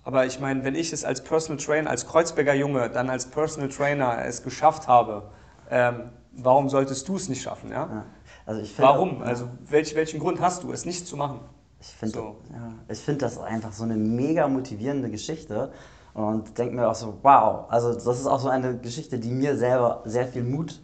Aber 0.03 0.25
ich 0.25 0.39
meine, 0.39 0.63
wenn 0.63 0.73
ich 0.73 0.91
es 0.91 1.05
als 1.05 1.23
Personal 1.23 1.63
Trainer, 1.63 1.89
als 1.89 2.07
Kreuzberger 2.07 2.55
Junge, 2.55 2.89
dann 2.89 3.09
als 3.09 3.27
Personal 3.27 3.69
Trainer 3.69 4.25
es 4.25 4.41
geschafft 4.41 4.87
habe, 4.87 5.29
ähm, 5.69 6.09
warum 6.31 6.69
solltest 6.69 7.07
du 7.07 7.15
es 7.15 7.29
nicht 7.29 7.43
schaffen? 7.43 7.69
Ja? 7.69 7.87
ja. 7.87 8.05
Also 8.47 8.61
ich 8.61 8.73
find, 8.73 8.87
warum? 8.87 9.21
Also 9.21 9.47
welch, 9.69 9.93
welchen 9.95 10.19
Grund 10.19 10.41
hast 10.41 10.63
du, 10.63 10.71
es 10.71 10.85
nicht 10.85 11.05
zu 11.05 11.15
machen? 11.15 11.41
Ich 11.79 11.87
finde 11.87 12.17
so. 12.17 12.35
ja, 12.51 12.95
find 12.95 13.21
das 13.21 13.37
einfach 13.37 13.71
so 13.71 13.83
eine 13.83 13.95
mega 13.95 14.47
motivierende 14.47 15.09
Geschichte 15.09 15.71
und 16.13 16.57
denke 16.57 16.75
mir 16.75 16.89
auch 16.89 16.95
so, 16.95 17.19
wow, 17.21 17.65
also 17.69 17.93
das 17.93 18.19
ist 18.19 18.27
auch 18.27 18.39
so 18.39 18.49
eine 18.49 18.77
Geschichte, 18.77 19.19
die 19.19 19.31
mir 19.31 19.55
selber 19.55 20.01
sehr 20.05 20.27
viel 20.27 20.43
Mut 20.43 20.79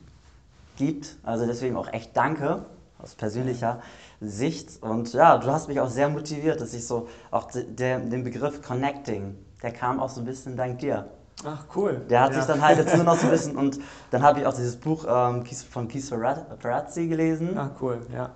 gibt. 0.78 1.18
Also 1.24 1.46
deswegen 1.46 1.76
auch 1.76 1.92
echt 1.92 2.16
danke 2.16 2.66
aus 3.00 3.16
persönlicher 3.16 3.82
Sicht. 4.22 4.82
Und 4.82 5.14
ja, 5.14 5.38
du 5.38 5.48
hast 5.48 5.68
mich 5.68 5.80
auch 5.80 5.90
sehr 5.90 6.10
motiviert, 6.10 6.62
dass 6.62 6.74
ich 6.74 6.88
so 6.88 7.08
auch 7.30 7.50
der, 7.52 8.00
den 8.00 8.24
Begriff 8.24 8.62
Connecting, 8.62 9.36
der 9.62 9.72
kam 9.72 10.00
auch 10.00 10.10
so 10.10 10.22
ein 10.22 10.26
bisschen 10.26 10.56
dank 10.56 10.80
dir. 10.80 11.10
Ach, 11.46 11.66
cool. 11.76 12.02
Der 12.10 12.22
hat 12.22 12.32
ja. 12.32 12.38
sich 12.38 12.46
dann 12.46 12.62
halt 12.62 12.80
jetzt 12.80 12.96
nur 12.96 13.04
noch 13.04 13.18
so 13.18 13.28
ein 13.28 13.32
bisschen 13.32 13.56
und 13.56 13.80
dann 14.10 14.24
habe 14.24 14.40
ich 14.40 14.46
auch 14.48 14.54
dieses 14.54 14.78
Buch 14.78 15.06
ähm, 15.08 15.46
von 15.46 15.88
Keith 15.88 16.06
Ferrazzi 16.06 17.08
gelesen. 17.08 17.56
Ach, 17.58 17.70
cool, 17.82 18.00
ja. 18.12 18.32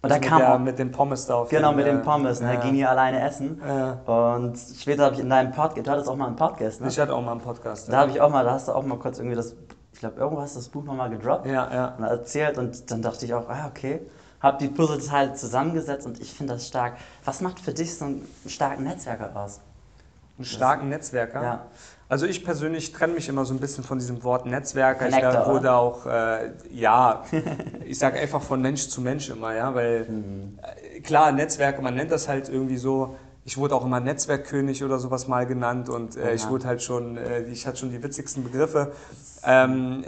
Und 0.00 0.10
da 0.12 0.18
kam 0.20 0.38
der, 0.38 0.58
mit 0.60 0.78
den 0.78 0.92
Pommes 0.92 1.26
da 1.26 1.34
auf 1.34 1.48
Genau, 1.48 1.72
mit 1.72 1.86
den 1.86 2.02
Pommes. 2.02 2.40
Ne? 2.40 2.54
Ja. 2.54 2.60
ging 2.60 2.74
hier 2.74 2.88
alleine 2.88 3.20
essen. 3.20 3.60
Ja. 3.66 3.94
Und 4.06 4.56
später 4.56 5.04
habe 5.04 5.16
ich 5.16 5.20
in 5.20 5.28
deinem 5.28 5.50
Podcast, 5.50 5.86
du 5.86 5.90
hattest 5.90 6.08
auch 6.08 6.14
mal 6.14 6.28
einen 6.28 6.36
Podcast, 6.36 6.80
ne? 6.80 6.86
Ich 6.86 7.00
hatte 7.00 7.12
auch 7.12 7.22
mal 7.22 7.32
einen 7.32 7.40
Podcast. 7.40 7.88
Da 7.88 7.94
ja. 7.94 7.98
habe 7.98 8.10
ich 8.12 8.20
auch 8.20 8.30
mal, 8.30 8.44
da 8.44 8.52
hast 8.52 8.68
du 8.68 8.72
auch 8.72 8.84
mal 8.84 8.98
kurz 8.98 9.18
irgendwie 9.18 9.34
das 9.34 9.56
ich 9.98 10.00
glaube, 10.00 10.20
irgendwo 10.20 10.40
hast 10.40 10.54
du 10.54 10.60
das 10.60 10.68
Buch 10.68 10.84
nochmal 10.84 11.10
gedroppt 11.10 11.46
ja, 11.46 11.74
ja. 11.74 11.94
und 11.98 12.04
erzählt 12.04 12.56
und 12.56 12.88
dann 12.88 13.02
dachte 13.02 13.24
ich 13.24 13.34
auch, 13.34 13.48
ah, 13.48 13.66
okay, 13.66 14.00
habe 14.40 14.56
die 14.58 14.68
Puzzleteile 14.68 15.34
zusammengesetzt 15.34 16.06
und 16.06 16.20
ich 16.20 16.32
finde 16.32 16.52
das 16.52 16.68
stark. 16.68 16.98
Was 17.24 17.40
macht 17.40 17.58
für 17.58 17.74
dich 17.74 17.98
so 17.98 18.04
einen 18.04 18.28
starken 18.46 18.84
Netzwerker 18.84 19.34
aus? 19.34 19.58
Einen 20.36 20.44
starken 20.44 20.88
Netzwerker? 20.88 21.42
Ja. 21.42 21.66
Also 22.08 22.26
ich 22.26 22.44
persönlich 22.44 22.92
trenne 22.92 23.14
mich 23.14 23.28
immer 23.28 23.44
so 23.44 23.52
ein 23.52 23.58
bisschen 23.58 23.82
von 23.82 23.98
diesem 23.98 24.22
Wort 24.22 24.46
Netzwerker. 24.46 25.06
Connector, 25.06 25.42
ich 25.42 25.48
wurde 25.48 25.72
auch, 25.72 26.06
äh, 26.06 26.52
ja, 26.70 27.24
ich 27.84 27.98
sage 27.98 28.20
einfach 28.20 28.40
von 28.40 28.62
Mensch 28.62 28.86
zu 28.86 29.00
Mensch 29.00 29.28
immer, 29.30 29.52
ja, 29.52 29.74
weil 29.74 30.04
mhm. 30.04 30.60
äh, 30.62 31.00
klar, 31.00 31.32
Netzwerke, 31.32 31.82
man 31.82 31.96
nennt 31.96 32.12
das 32.12 32.28
halt 32.28 32.48
irgendwie 32.48 32.76
so, 32.76 33.16
ich 33.48 33.56
wurde 33.56 33.74
auch 33.74 33.84
immer 33.86 33.98
Netzwerkkönig 33.98 34.84
oder 34.84 34.98
sowas 34.98 35.26
mal 35.26 35.46
genannt 35.46 35.88
und 35.88 36.18
äh, 36.18 36.34
ich 36.34 36.46
wurde 36.50 36.66
halt 36.66 36.82
schon, 36.82 37.16
äh, 37.16 37.44
ich 37.44 37.66
hatte 37.66 37.78
schon 37.78 37.90
die 37.90 38.02
witzigsten 38.02 38.44
Begriffe. 38.44 38.92
Ähm, 39.42 40.04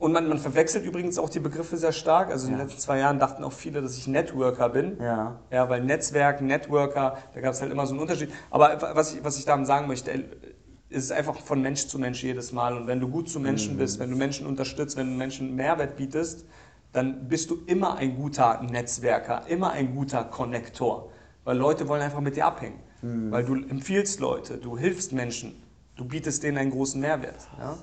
und 0.00 0.10
man, 0.10 0.28
man, 0.28 0.38
verwechselt 0.38 0.84
übrigens 0.84 1.20
auch 1.20 1.28
die 1.28 1.38
Begriffe 1.38 1.76
sehr 1.76 1.92
stark. 1.92 2.32
Also 2.32 2.48
in 2.48 2.54
den 2.54 2.66
letzten 2.66 2.80
zwei 2.80 2.98
Jahren 2.98 3.20
dachten 3.20 3.44
auch 3.44 3.52
viele, 3.52 3.80
dass 3.80 3.96
ich 3.96 4.08
Networker 4.08 4.70
bin. 4.70 4.96
Ja. 5.00 5.38
Ja, 5.52 5.68
weil 5.68 5.84
Netzwerk, 5.84 6.40
Networker, 6.40 7.18
da 7.32 7.40
gab 7.40 7.52
es 7.52 7.60
halt 7.60 7.70
immer 7.70 7.86
so 7.86 7.92
einen 7.92 8.00
Unterschied. 8.00 8.32
Aber 8.50 8.76
was 8.96 9.14
ich, 9.14 9.22
was 9.22 9.38
ich 9.38 9.44
damit 9.44 9.68
sagen 9.68 9.86
möchte, 9.86 10.10
ist 10.10 11.04
es 11.04 11.12
einfach 11.12 11.36
von 11.36 11.62
Mensch 11.62 11.86
zu 11.86 12.00
Mensch 12.00 12.24
jedes 12.24 12.50
Mal. 12.50 12.76
Und 12.76 12.88
wenn 12.88 12.98
du 12.98 13.06
gut 13.06 13.30
zu 13.30 13.38
Menschen 13.38 13.74
mhm. 13.74 13.78
bist, 13.78 14.00
wenn 14.00 14.10
du 14.10 14.16
Menschen 14.16 14.48
unterstützt, 14.48 14.96
wenn 14.96 15.12
du 15.12 15.16
Menschen 15.16 15.54
Mehrwert 15.54 15.96
bietest, 15.96 16.44
dann 16.92 17.28
bist 17.28 17.50
du 17.50 17.58
immer 17.66 17.98
ein 17.98 18.16
guter 18.16 18.60
Netzwerker, 18.62 19.46
immer 19.46 19.70
ein 19.70 19.94
guter 19.94 20.24
Konnektor. 20.24 21.12
Weil 21.48 21.56
Leute 21.56 21.88
wollen 21.88 22.02
einfach 22.02 22.20
mit 22.20 22.36
dir 22.36 22.44
abhängen. 22.44 22.78
Mhm. 23.00 23.30
Weil 23.30 23.42
du 23.42 23.54
empfiehlst 23.54 24.20
Leute, 24.20 24.58
du 24.58 24.76
hilfst 24.76 25.14
Menschen, 25.14 25.54
du 25.96 26.04
bietest 26.04 26.42
denen 26.42 26.58
einen 26.58 26.70
großen 26.70 27.00
Mehrwert. 27.00 27.48
Ja? 27.58 27.78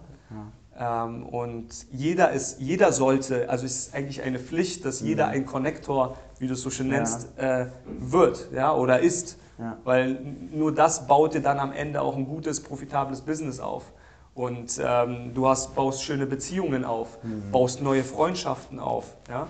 Ja. 0.78 1.06
Ähm, 1.06 1.26
und 1.26 1.88
jeder, 1.92 2.30
ist, 2.30 2.60
jeder 2.60 2.92
sollte, 2.92 3.50
also 3.50 3.66
es 3.66 3.88
ist 3.88 3.96
eigentlich 3.96 4.22
eine 4.22 4.38
Pflicht, 4.38 4.86
dass 4.86 5.02
mhm. 5.02 5.08
jeder 5.08 5.30
ein 5.30 5.48
Connector, 5.48 6.16
wie 6.38 6.46
du 6.46 6.54
es 6.54 6.62
so 6.62 6.70
schön 6.70 6.90
nennst, 6.90 7.28
ja. 7.40 7.62
äh, 7.62 7.68
wird 7.86 8.50
ja, 8.54 8.72
oder 8.72 9.00
ist. 9.00 9.40
Ja. 9.58 9.80
Weil 9.84 10.20
nur 10.52 10.72
das 10.72 11.08
baut 11.08 11.34
dir 11.34 11.42
dann 11.42 11.58
am 11.58 11.72
Ende 11.72 12.04
auch 12.04 12.16
ein 12.16 12.28
gutes, 12.28 12.62
profitables 12.62 13.22
Business 13.22 13.60
auf. 13.60 13.92
Und 14.36 14.80
ähm, 14.80 15.34
du 15.34 15.48
hast, 15.48 15.74
baust 15.74 16.04
schöne 16.04 16.28
Beziehungen 16.28 16.86
auf, 16.86 17.18
mhm. 17.24 17.50
baust 17.52 17.82
neue 17.82 18.04
Freundschaften 18.04 18.80
auf. 18.80 19.16
Ja? 19.28 19.48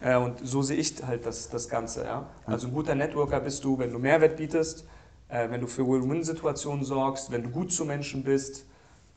Äh, 0.00 0.16
und 0.16 0.46
so 0.46 0.62
sehe 0.62 0.76
ich 0.76 0.94
halt 1.04 1.26
das, 1.26 1.48
das 1.48 1.68
Ganze. 1.68 2.04
Ja? 2.04 2.26
Also 2.46 2.68
ein 2.68 2.74
guter 2.74 2.94
Networker 2.94 3.40
bist 3.40 3.64
du, 3.64 3.78
wenn 3.78 3.92
du 3.92 3.98
Mehrwert 3.98 4.36
bietest, 4.36 4.86
äh, 5.28 5.50
wenn 5.50 5.60
du 5.60 5.66
für 5.66 5.86
Win-Win-Situationen 5.86 6.84
sorgst, 6.84 7.30
wenn 7.30 7.42
du 7.42 7.50
gut 7.50 7.72
zu 7.72 7.84
Menschen 7.84 8.22
bist, 8.24 8.64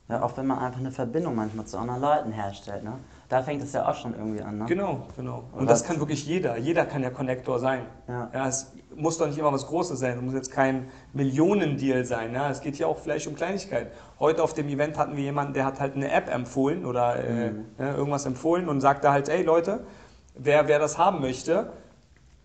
ja, 0.09 0.23
auch 0.23 0.35
wenn 0.35 0.47
man 0.47 0.59
einfach 0.59 0.79
eine 0.79 0.91
Verbindung 0.91 1.35
manchmal 1.35 1.65
zu 1.65 1.77
anderen 1.77 2.01
Leuten 2.01 2.31
herstellt. 2.31 2.83
Ne? 2.83 2.97
da 3.31 3.41
fängt 3.41 3.63
es 3.63 3.71
ja 3.71 3.87
auch 3.87 3.95
schon 3.95 4.13
irgendwie 4.13 4.41
an. 4.41 4.57
Ne? 4.57 4.65
Genau, 4.67 5.07
genau. 5.15 5.45
Und 5.53 5.61
Und 5.61 5.69
das 5.69 5.85
kann 5.85 5.99
wirklich 5.99 6.25
jeder. 6.25 6.57
Jeder 6.57 6.85
kann 6.85 7.01
ja 7.01 7.09
Connector 7.09 7.59
sein. 7.59 7.85
Ja. 8.09 8.29
es 8.45 8.73
muss 8.93 9.17
doch 9.17 9.27
nicht 9.27 9.37
immer 9.37 9.53
was 9.53 9.67
Großes 9.67 9.99
sein. 9.99 10.17
Es 10.17 10.21
muss 10.21 10.33
jetzt 10.33 10.51
kein 10.51 10.89
Millionendeal 11.13 12.03
sein. 12.03 12.33
Ja? 12.33 12.49
Es 12.49 12.59
geht 12.59 12.75
hier 12.75 12.89
auch 12.89 12.99
vielleicht 12.99 13.27
um 13.27 13.35
Kleinigkeiten. 13.35 13.89
Heute 14.19 14.43
auf 14.43 14.53
dem 14.53 14.67
Event 14.67 14.97
hatten 14.97 15.15
wir 15.15 15.23
jemanden, 15.23 15.53
der 15.53 15.63
hat 15.63 15.79
halt 15.79 15.95
eine 15.95 16.11
App 16.11 16.29
empfohlen 16.29 16.85
oder 16.85 17.23
äh, 17.23 17.51
ne, 17.51 17.95
irgendwas 17.95 18.25
empfohlen 18.25 18.67
und 18.67 18.81
sagte 18.81 19.11
halt, 19.11 19.29
ey 19.29 19.43
Leute, 19.43 19.85
wer, 20.35 20.67
wer 20.67 20.79
das 20.79 20.97
haben 20.97 21.21
möchte, 21.21 21.71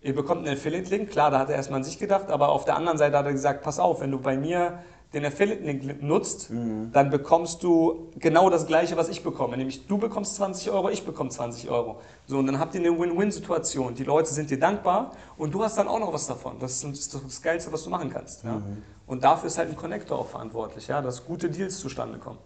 ihr 0.01 0.15
bekommt 0.15 0.45
einen 0.45 0.57
Affiliate-Link. 0.57 1.09
Klar, 1.09 1.31
da 1.31 1.39
hat 1.39 1.49
er 1.49 1.55
erstmal 1.55 1.79
an 1.79 1.83
sich 1.83 1.99
gedacht, 1.99 2.29
aber 2.29 2.49
auf 2.49 2.65
der 2.65 2.75
anderen 2.75 2.97
Seite 2.97 3.17
hat 3.17 3.25
er 3.25 3.33
gesagt, 3.33 3.63
pass 3.63 3.79
auf, 3.79 4.01
wenn 4.01 4.11
du 4.11 4.19
bei 4.19 4.37
mir 4.37 4.79
den 5.13 5.25
Affiliate-Link 5.25 6.03
nutzt, 6.03 6.49
dann 6.91 7.09
bekommst 7.09 7.63
du 7.63 8.11
genau 8.17 8.49
das 8.49 8.67
Gleiche, 8.67 8.97
was 8.97 9.07
ich 9.07 9.23
bekomme. 9.23 9.55
Nämlich 9.55 9.87
du 9.87 9.97
bekommst 9.97 10.35
20 10.35 10.69
Euro, 10.71 10.89
ich 10.89 11.05
bekomme 11.05 11.29
20 11.29 11.69
Euro. 11.69 12.01
So, 12.25 12.37
und 12.39 12.47
dann 12.47 12.59
habt 12.59 12.75
ihr 12.75 12.81
eine 12.81 12.97
Win-Win-Situation. 12.99 13.95
Die 13.95 14.03
Leute 14.03 14.33
sind 14.33 14.49
dir 14.49 14.59
dankbar 14.59 15.13
und 15.37 15.53
du 15.53 15.63
hast 15.63 15.77
dann 15.77 15.87
auch 15.87 15.99
noch 15.99 16.11
was 16.11 16.27
davon. 16.27 16.59
Das 16.59 16.83
ist 16.83 17.13
das, 17.13 17.41
Geilste, 17.41 17.71
was 17.71 17.83
du 17.83 17.89
machen 17.89 18.09
kannst. 18.09 18.43
Ja? 18.43 18.61
Und 19.05 19.23
dafür 19.23 19.47
ist 19.47 19.57
halt 19.57 19.69
ein 19.69 19.77
Connector 19.77 20.19
auch 20.19 20.27
verantwortlich, 20.27 20.87
ja? 20.89 21.01
dass 21.01 21.25
gute 21.25 21.49
Deals 21.49 21.79
zustande 21.79 22.17
kommen. 22.19 22.39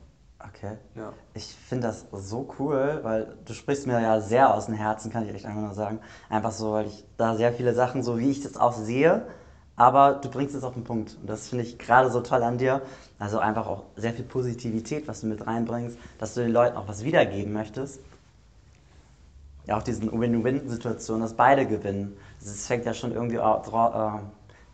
Okay. 0.50 0.78
Ja. 0.96 1.14
Ich 1.34 1.46
finde 1.46 1.88
das 1.88 2.06
so 2.12 2.54
cool, 2.60 3.00
weil 3.04 3.36
du 3.46 3.54
sprichst 3.54 3.88
mir 3.88 4.02
ja 4.02 4.20
sehr 4.22 4.54
aus 4.54 4.66
dem 4.66 4.76
Herzen, 4.76 5.12
kann 5.12 5.26
ich 5.26 5.34
echt 5.34 5.46
einfach 5.46 5.62
nur 5.62 5.74
sagen. 5.74 6.00
Einfach 6.30 6.52
so, 6.52 6.74
weil 6.74 6.88
ich 6.88 7.04
da 7.18 7.36
sehr 7.36 7.54
viele 7.54 7.74
Sachen, 7.74 8.04
so 8.04 8.18
wie 8.18 8.30
ich 8.30 8.42
das 8.42 8.58
auch 8.58 8.74
sehe, 8.74 9.28
aber 9.76 10.14
du 10.14 10.30
bringst 10.30 10.56
es 10.56 10.64
auf 10.64 10.74
den 10.74 10.84
Punkt. 10.84 11.18
Und 11.22 11.30
das 11.30 11.50
finde 11.50 11.64
ich 11.64 11.78
gerade 11.78 12.10
so 12.10 12.22
toll 12.22 12.44
an 12.44 12.58
dir. 12.58 12.82
Also 13.20 13.40
einfach 13.40 13.68
auch 13.68 13.84
sehr 13.96 14.14
viel 14.14 14.26
Positivität, 14.26 15.08
was 15.08 15.22
du 15.22 15.28
mit 15.28 15.46
reinbringst, 15.46 15.98
dass 16.18 16.34
du 16.34 16.42
den 16.42 16.52
Leuten 16.52 16.78
auch 16.78 16.88
was 16.88 17.04
wiedergeben 17.04 17.54
möchtest. 17.54 18.00
Ja, 19.66 19.78
auch 19.78 19.84
diesen 19.84 20.12
Win-Win-Situation, 20.20 21.22
dass 21.22 21.36
beide 21.36 21.68
gewinnen. 21.68 22.18
Es 22.42 22.66
fängt 22.66 22.86
ja 22.86 22.96
schon 22.96 23.12
irgendwie 23.12 23.40
auch, 23.40 24.18
äh, 24.18 24.20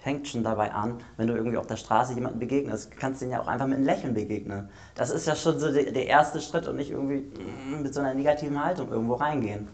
fängt 0.08 0.26
schon 0.26 0.42
dabei 0.42 0.72
an, 0.72 1.00
wenn 1.18 1.28
du 1.28 1.36
irgendwie 1.36 1.58
auf 1.58 1.68
der 1.68 1.76
Straße 1.76 2.14
jemandem 2.14 2.40
begegnest, 2.40 2.96
kannst 2.96 3.20
du 3.20 3.26
den 3.26 3.34
ja 3.34 3.42
auch 3.42 3.48
einfach 3.48 3.68
mit 3.68 3.76
einem 3.76 3.86
Lächeln 3.86 4.14
begegnen. 4.14 4.70
Das 4.96 5.10
ist 5.10 5.28
ja 5.28 5.36
schon 5.36 5.60
so 5.60 5.70
der, 5.70 5.92
der 5.92 6.08
erste 6.08 6.40
Schritt 6.40 6.66
und 6.66 6.78
nicht 6.78 6.92
irgendwie 6.92 7.18
mm, 7.18 7.82
mit 7.82 7.94
so 7.94 8.00
einer 8.00 8.14
negativen 8.14 8.64
Haltung 8.64 8.90
irgendwo 8.90 9.16
reingehen. 9.16 9.68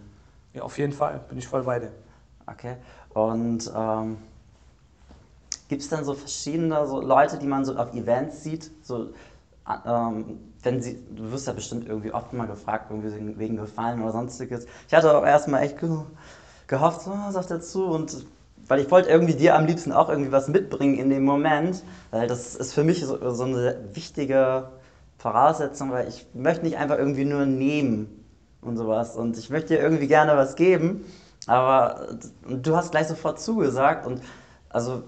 ja, 0.55 0.63
auf 0.63 0.75
jeden 0.79 0.91
Fall, 0.91 1.21
bin 1.29 1.37
ich 1.37 1.47
voll 1.47 1.61
bei 1.61 1.77
dir. 1.77 1.91
Okay. 2.47 2.77
Und 3.13 3.71
ähm, 3.77 4.17
gibt 5.67 5.83
es 5.83 5.89
dann 5.89 6.03
so 6.03 6.15
verschiedene 6.15 6.87
so 6.87 6.99
Leute, 6.99 7.37
die 7.37 7.45
man 7.45 7.63
so 7.63 7.75
auf 7.75 7.93
Events 7.93 8.41
sieht? 8.41 8.71
So, 8.81 9.09
äh, 9.67 9.75
ähm, 9.85 10.39
wenn 10.63 10.81
sie, 10.81 10.97
du 11.15 11.31
wirst 11.31 11.45
ja 11.45 11.53
bestimmt 11.53 11.87
irgendwie 11.87 12.11
oft 12.11 12.33
mal 12.33 12.47
gefragt, 12.47 12.89
irgendwie 12.89 13.37
wegen- 13.37 13.57
Gefallen 13.57 14.01
oder 14.01 14.13
sonstiges. 14.13 14.65
Ich 14.87 14.95
hatte 14.95 15.15
auch 15.15 15.25
erstmal 15.27 15.61
echt 15.61 15.79
ge 15.79 15.91
gehofft, 16.65 17.01
so, 17.01 17.11
sagt 17.29 17.51
er 17.51 17.61
zu 17.61 17.85
und 17.85 18.25
weil 18.67 18.79
ich 18.79 18.91
wollte 18.91 19.09
irgendwie 19.09 19.35
dir 19.35 19.55
am 19.55 19.65
liebsten 19.65 19.91
auch 19.91 20.09
irgendwie 20.09 20.31
was 20.31 20.47
mitbringen 20.47 20.97
in 20.97 21.09
dem 21.09 21.23
Moment, 21.23 21.83
weil 22.11 22.27
das 22.27 22.55
ist 22.55 22.73
für 22.73 22.83
mich 22.83 23.05
so, 23.05 23.31
so 23.31 23.43
eine 23.43 23.77
wichtige 23.93 24.69
Voraussetzung, 25.17 25.91
weil 25.91 26.07
ich 26.07 26.27
möchte 26.33 26.65
nicht 26.65 26.77
einfach 26.77 26.97
irgendwie 26.97 27.25
nur 27.25 27.45
nehmen 27.45 28.25
und 28.61 28.77
sowas 28.77 29.15
und 29.17 29.37
ich 29.37 29.49
möchte 29.49 29.75
dir 29.75 29.81
irgendwie 29.81 30.07
gerne 30.07 30.35
was 30.37 30.55
geben, 30.55 31.05
aber 31.47 32.07
du 32.47 32.75
hast 32.75 32.91
gleich 32.91 33.07
sofort 33.07 33.39
zugesagt 33.39 34.05
und 34.05 34.21
also 34.69 35.03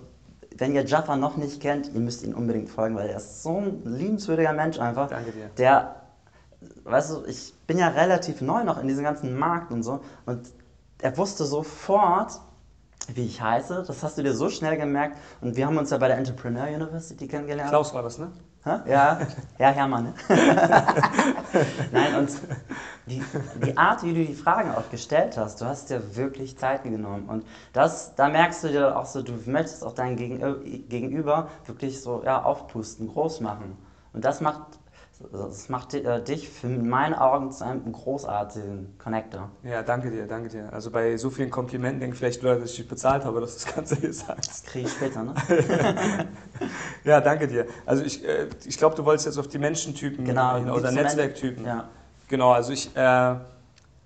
wenn 0.58 0.74
ihr 0.74 0.86
Jaffa 0.86 1.16
noch 1.16 1.38
nicht 1.38 1.62
kennt, 1.62 1.94
ihr 1.94 2.00
müsst 2.00 2.24
ihn 2.24 2.34
unbedingt 2.34 2.70
folgen, 2.70 2.96
weil 2.96 3.10
er 3.10 3.18
ist 3.18 3.44
so 3.44 3.58
ein 3.58 3.82
liebenswürdiger 3.84 4.54
Mensch 4.54 4.80
einfach. 4.80 5.10
Danke 5.10 5.32
dir. 5.32 5.50
Der, 5.58 5.96
weißt 6.86 7.12
du, 7.12 7.26
ich 7.26 7.54
bin 7.68 7.78
ja 7.78 7.90
relativ 7.90 8.40
neu 8.42 8.64
noch 8.64 8.82
in 8.82 8.88
diesem 8.88 9.04
ganzen 9.04 9.38
Markt 9.38 9.72
und 9.72 9.84
so 9.84 10.00
und 10.26 10.48
er 11.02 11.18
wusste 11.18 11.46
sofort, 11.46 12.40
wie 13.14 13.25
ich 13.25 13.42
heiße. 13.42 13.84
Das 13.86 14.04
hast 14.04 14.18
du 14.18 14.24
dir 14.24 14.34
so 14.34 14.50
schnell 14.50 14.78
gemerkt 14.78 15.18
und 15.42 15.56
wir 15.56 15.68
haben 15.68 15.78
uns 15.78 15.90
ja 15.92 15.98
bei 15.98 16.08
der 16.08 16.18
Entrepreneur 16.18 16.68
University 16.68 17.28
kennengelernt. 17.28 17.70
Klaus 17.70 17.94
war 17.94 18.04
das, 18.04 18.18
ne? 18.18 18.32
Hä? 18.64 18.80
Ja, 18.90 19.20
ja, 19.60 19.70
Hermann. 19.70 20.06
Ne? 20.06 20.14
Nein, 21.92 22.16
und 22.16 22.32
die, 23.06 23.24
die 23.64 23.78
Art, 23.78 24.02
wie 24.02 24.12
du 24.14 24.25
die 24.25 24.34
Fragen 24.34 24.72
auch 24.72 24.90
gestellt 24.90 25.38
hast, 25.38 25.62
du 25.62 25.66
hast 25.66 25.92
dir 25.92 26.16
wirklich 26.16 26.58
Zeit 26.58 26.82
genommen. 26.84 27.30
Und 27.30 27.46
das, 27.74 28.16
da 28.16 28.28
merkst 28.28 28.64
du 28.64 28.70
dir 28.70 28.98
auch 28.98 29.06
so, 29.06 29.22
du 29.22 29.34
möchtest 29.46 29.84
auch 29.84 29.94
dein 29.94 30.18
Gegenü- 30.18 30.88
Gegenüber 30.88 31.50
wirklich 31.68 32.02
so 32.02 32.24
ja, 32.25 32.42
aufpusten, 32.42 33.08
groß 33.08 33.42
machen. 33.42 33.78
Und 34.14 34.25
das 34.25 34.42
macht, 34.42 34.62
das 35.31 35.69
macht 35.69 35.93
äh, 35.93 36.22
dich 36.22 36.50
für 36.50 36.67
meine 36.67 37.22
Augen 37.22 37.51
zu 37.51 37.65
einem 37.65 37.89
großartigen 37.91 38.98
Connector. 38.98 39.50
Ja, 39.63 39.81
danke 39.81 40.12
dir, 40.12 40.27
danke 40.27 40.50
dir. 40.50 40.72
Also 40.74 40.91
bei 40.91 41.15
so 41.15 41.29
vielen 41.29 41.50
Komplimenten 41.50 42.01
denken 42.01 42.17
vielleicht 42.17 42.41
Leute, 42.41 42.62
dass 42.62 42.72
ich 42.72 42.77
dich 42.77 42.88
bezahlt 42.89 43.24
habe, 43.24 43.39
dass 43.39 43.57
du 43.57 43.63
das 43.65 43.75
Ganze 43.75 43.95
hier 43.95 44.13
sagst. 44.13 44.50
Das 44.50 44.63
kriege 44.63 44.88
ich 44.88 44.93
später, 44.93 45.24
ne? 45.24 45.34
Ja, 47.05 47.22
danke 47.22 47.48
dir. 47.48 47.65
Also 47.86 48.03
ich, 48.03 48.25
äh, 48.25 48.48
ich 48.65 48.77
glaube, 48.77 48.95
du 48.95 49.05
wolltest 49.05 49.27
jetzt 49.27 49.38
auf 49.38 49.48
die 49.48 49.57
Menschentypen 49.60 50.25
Genau. 50.25 50.55
hin 50.57 50.69
oder 50.69 50.91
Netzwerktypen. 50.91 51.65
Ja. 51.65 51.88
Genau, 52.27 52.51
also 52.51 52.74
ich, 52.74 52.95
äh, 52.95 53.36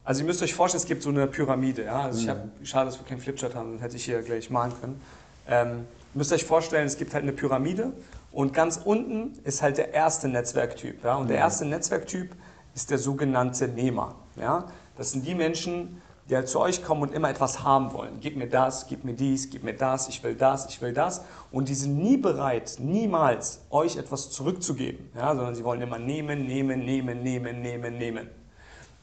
also 0.04 0.22
ihr 0.22 0.26
müsst 0.26 0.44
euch 0.44 0.54
vorstellen, 0.54 0.82
es 0.82 0.88
gibt 0.88 1.02
so 1.02 1.10
eine 1.10 1.26
Pyramide. 1.28 1.86
Ja? 1.86 2.02
Also 2.02 2.22
ich 2.22 2.30
habe, 2.30 2.50
schade, 2.64 2.86
dass 2.86 3.00
wir 3.00 3.06
keinen 3.08 3.22
Flipchart 3.22 3.56
haben, 3.56 3.74
dann 3.74 3.80
hätte 3.80 3.96
ich 3.96 4.06
hier 4.06 4.22
gleich 4.22 4.50
malen 4.50 4.74
können. 4.80 5.02
Ähm, 5.48 5.70
ihr 6.14 6.18
müsst 6.18 6.32
euch 6.34 6.46
vorstellen, 6.46 6.86
es 6.86 6.98
gibt 6.98 7.14
halt 7.14 7.24
eine 7.24 7.32
Pyramide 7.34 7.94
und 8.32 8.54
ganz 8.54 8.80
unten 8.84 9.34
ist 9.44 9.62
halt 9.62 9.78
der 9.78 9.94
erste 9.94 10.28
Netzwerktyp. 10.28 11.04
Ja? 11.04 11.16
Und 11.16 11.30
der 11.30 11.38
erste 11.38 11.66
Netzwerktyp 11.66 12.36
ist 12.76 12.92
der 12.92 12.98
sogenannte 12.98 13.68
Nehmer. 13.68 14.16
Ja? 14.36 14.66
Das 14.98 15.12
sind 15.12 15.26
die 15.26 15.36
Menschen, 15.36 16.02
die 16.30 16.36
halt 16.36 16.48
zu 16.48 16.60
euch 16.60 16.84
kommen 16.84 17.02
und 17.02 17.14
immer 17.14 17.30
etwas 17.30 17.64
haben 17.64 17.92
wollen. 17.92 18.20
Gib 18.22 18.38
mir 18.38 18.48
das, 18.48 18.86
gib 18.86 19.04
mir 19.04 19.16
dies, 19.16 19.50
gib 19.50 19.64
mir 19.64 19.74
das, 19.74 20.08
ich 20.10 20.24
will 20.24 20.36
das, 20.36 20.68
ich 20.68 20.80
will 20.80 20.94
das. 20.94 21.26
Und 21.52 21.70
die 21.70 21.74
sind 21.74 21.98
nie 21.98 22.18
bereit, 22.18 22.76
niemals 22.78 23.62
euch 23.72 23.98
etwas 23.98 24.30
zurückzugeben, 24.30 25.10
ja? 25.16 25.36
sondern 25.36 25.56
sie 25.56 25.64
wollen 25.64 25.82
immer 25.82 25.98
nehmen, 25.98 26.46
nehmen, 26.46 26.86
nehmen, 26.86 27.24
nehmen, 27.24 27.62
nehmen, 27.62 27.98
nehmen. 27.98 28.30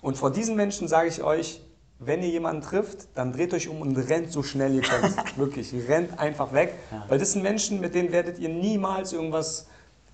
Und 0.02 0.16
vor 0.16 0.30
diesen 0.30 0.54
Menschen 0.54 0.86
sage 0.86 1.08
ich 1.08 1.24
euch, 1.24 1.60
wenn 1.98 2.22
ihr 2.22 2.28
jemanden 2.28 2.62
trifft, 2.62 3.08
dann 3.14 3.32
dreht 3.32 3.54
euch 3.54 3.68
um 3.68 3.80
und 3.80 3.96
rennt 3.96 4.30
so 4.30 4.42
schnell 4.42 4.74
ihr 4.74 4.82
könnt. 4.82 5.14
Wirklich, 5.38 5.72
rennt 5.88 6.18
einfach 6.18 6.52
weg. 6.52 6.74
Ja. 6.92 7.04
Weil 7.08 7.18
das 7.18 7.32
sind 7.32 7.42
Menschen, 7.42 7.80
mit 7.80 7.94
denen 7.94 8.12
werdet 8.12 8.38
ihr 8.38 8.48
niemals 8.50 9.12
irgendwas, 9.12 9.66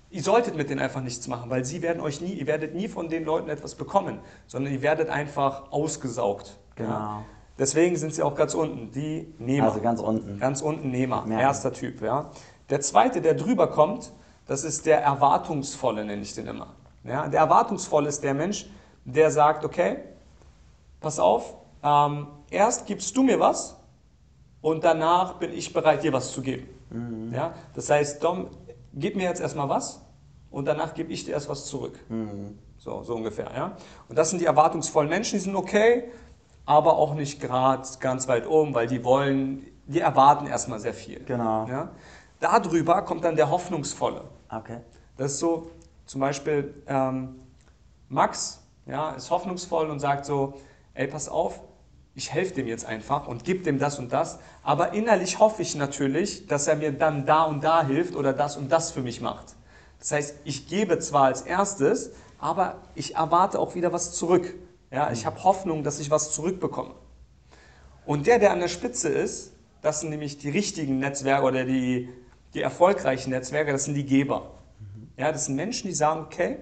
ihr 0.09 0.23
solltet 0.23 0.55
mit 0.55 0.69
denen 0.69 0.79
einfach 0.79 1.01
nichts 1.01 1.27
machen, 1.27 1.49
weil 1.49 1.65
sie 1.65 1.81
werden 1.81 2.01
euch 2.01 2.21
nie, 2.21 2.33
ihr 2.33 2.47
werdet 2.47 2.73
nie 2.73 2.87
von 2.87 3.09
den 3.09 3.25
Leuten 3.25 3.49
etwas 3.49 3.75
bekommen, 3.75 4.19
sondern 4.47 4.71
ihr 4.73 4.81
werdet 4.81 5.09
einfach 5.09 5.71
ausgesaugt. 5.71 6.57
Genau. 6.75 6.89
Ja. 6.89 7.25
Deswegen 7.59 7.95
sind 7.97 8.13
sie 8.15 8.23
auch 8.23 8.33
ganz 8.35 8.53
unten, 8.55 8.91
die 8.91 9.33
Nehmer. 9.37 9.67
Also 9.67 9.81
ganz 9.81 9.99
unten. 9.99 10.39
Ganz 10.39 10.61
unten 10.61 10.89
Nehmer, 10.89 11.25
Ja. 11.29 11.39
erster 11.39 11.71
Typ. 11.73 12.01
Ja. 12.01 12.31
Der 12.69 12.81
zweite, 12.81 13.21
der 13.21 13.33
drüber 13.35 13.67
kommt, 13.67 14.11
das 14.47 14.63
ist 14.63 14.85
der 14.85 15.01
Erwartungsvolle, 15.01 16.03
nenne 16.05 16.21
ich 16.21 16.33
den 16.33 16.47
immer. 16.47 16.67
Ja. 17.03 17.27
Der 17.27 17.41
Erwartungsvolle 17.41 18.09
ist 18.09 18.23
der 18.23 18.33
Mensch, 18.33 18.67
der 19.05 19.29
sagt, 19.31 19.65
okay, 19.65 19.97
pass 20.99 21.19
auf, 21.19 21.55
ähm, 21.83 22.27
erst 22.49 22.85
gibst 22.85 23.15
du 23.15 23.23
mir 23.23 23.39
was 23.39 23.75
und 24.61 24.83
danach 24.83 25.33
bin 25.33 25.51
ich 25.51 25.73
bereit, 25.73 26.03
dir 26.03 26.13
was 26.13 26.31
zu 26.31 26.41
geben. 26.41 26.67
Ja. 27.33 27.53
Das 27.73 27.89
heißt, 27.89 28.23
Dom, 28.23 28.47
gib 28.93 29.15
mir 29.15 29.23
jetzt 29.23 29.41
erstmal 29.41 29.67
was 29.67 30.01
und 30.51 30.65
danach 30.65 30.93
gebe 30.93 31.11
ich 31.11 31.25
dir 31.25 31.31
erst 31.31 31.49
was 31.49 31.65
zurück. 31.65 31.99
So, 32.77 33.01
so 33.01 33.15
ungefähr, 33.15 33.51
ja. 33.55 33.75
Und 34.07 34.17
das 34.17 34.29
sind 34.29 34.39
die 34.39 34.45
erwartungsvollen 34.45 35.09
Menschen, 35.09 35.39
die 35.39 35.43
sind 35.43 35.55
okay, 35.55 36.11
aber 36.65 36.97
auch 36.97 37.15
nicht 37.15 37.41
gerade 37.41 37.87
ganz 37.99 38.27
weit 38.27 38.47
oben, 38.47 38.73
weil 38.73 38.87
die 38.87 39.03
wollen, 39.03 39.65
die 39.87 39.99
erwarten 39.99 40.45
erstmal 40.45 40.79
sehr 40.79 40.93
viel. 40.93 41.23
Genau. 41.23 41.65
Ja. 41.67 41.91
Darüber 42.39 43.01
kommt 43.01 43.23
dann 43.23 43.35
der 43.35 43.49
Hoffnungsvolle. 43.49 44.25
Okay. 44.49 44.81
Das 45.17 45.33
ist 45.33 45.39
so, 45.39 45.71
zum 46.05 46.21
Beispiel 46.21 46.83
ähm, 46.87 47.39
Max 48.09 48.61
ja, 48.85 49.11
ist 49.11 49.31
hoffnungsvoll 49.31 49.89
und 49.89 49.99
sagt 49.99 50.25
so, 50.25 50.53
ey, 50.93 51.07
pass 51.07 51.29
auf, 51.29 51.61
ich 52.15 52.31
helfe 52.31 52.53
dem 52.53 52.67
jetzt 52.67 52.85
einfach 52.85 53.27
und 53.27 53.43
gebe 53.43 53.63
dem 53.63 53.79
das 53.79 53.97
und 53.97 54.13
das, 54.13 54.39
aber 54.61 54.93
innerlich 54.93 55.39
hoffe 55.39 55.61
ich 55.61 55.75
natürlich, 55.75 56.47
dass 56.47 56.67
er 56.67 56.75
mir 56.75 56.91
dann 56.91 57.25
da 57.25 57.43
und 57.43 57.63
da 57.63 57.85
hilft 57.85 58.15
oder 58.15 58.33
das 58.33 58.55
und 58.55 58.71
das 58.71 58.91
für 58.91 59.01
mich 59.01 59.19
macht. 59.19 59.55
Das 59.99 60.11
heißt, 60.11 60.35
ich 60.43 60.67
gebe 60.67 60.99
zwar 60.99 61.25
als 61.25 61.41
erstes, 61.41 62.11
aber 62.37 62.81
ich 62.93 63.15
erwarte 63.15 63.57
auch 63.59 63.73
wieder 63.73 63.93
was 63.93 64.13
zurück. 64.13 64.53
Ja, 64.91 65.11
ich 65.11 65.25
habe 65.25 65.43
Hoffnung, 65.43 65.83
dass 65.83 65.99
ich 65.99 66.11
was 66.11 66.33
zurückbekomme. 66.33 66.93
Und 68.05 68.27
der, 68.27 68.37
der 68.37 68.51
an 68.51 68.59
der 68.59 68.67
Spitze 68.67 69.09
ist, 69.09 69.53
das 69.81 70.01
sind 70.01 70.09
nämlich 70.09 70.37
die 70.37 70.49
richtigen 70.49 70.99
Netzwerke 70.99 71.45
oder 71.45 71.65
die, 71.65 72.09
die 72.53 72.61
erfolgreichen 72.61 73.31
Netzwerke, 73.31 73.71
das 73.71 73.85
sind 73.85 73.95
die 73.95 74.05
Geber. 74.05 74.51
Ja, 75.17 75.31
das 75.31 75.45
sind 75.45 75.55
Menschen, 75.55 75.87
die 75.87 75.93
sagen, 75.93 76.21
okay, 76.21 76.57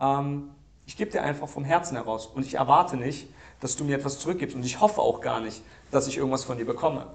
ähm, 0.00 0.50
ich 0.86 0.96
gebe 0.96 1.10
dir 1.10 1.22
einfach 1.22 1.48
vom 1.48 1.64
Herzen 1.64 1.96
heraus 1.96 2.26
und 2.26 2.44
ich 2.44 2.54
erwarte 2.54 2.96
nicht, 2.96 3.28
dass 3.62 3.76
du 3.76 3.84
mir 3.84 3.96
etwas 3.96 4.18
zurückgibst 4.18 4.56
und 4.56 4.66
ich 4.66 4.80
hoffe 4.80 5.00
auch 5.00 5.20
gar 5.20 5.40
nicht, 5.40 5.62
dass 5.90 6.08
ich 6.08 6.18
irgendwas 6.18 6.44
von 6.44 6.58
dir 6.58 6.66
bekomme. 6.66 7.06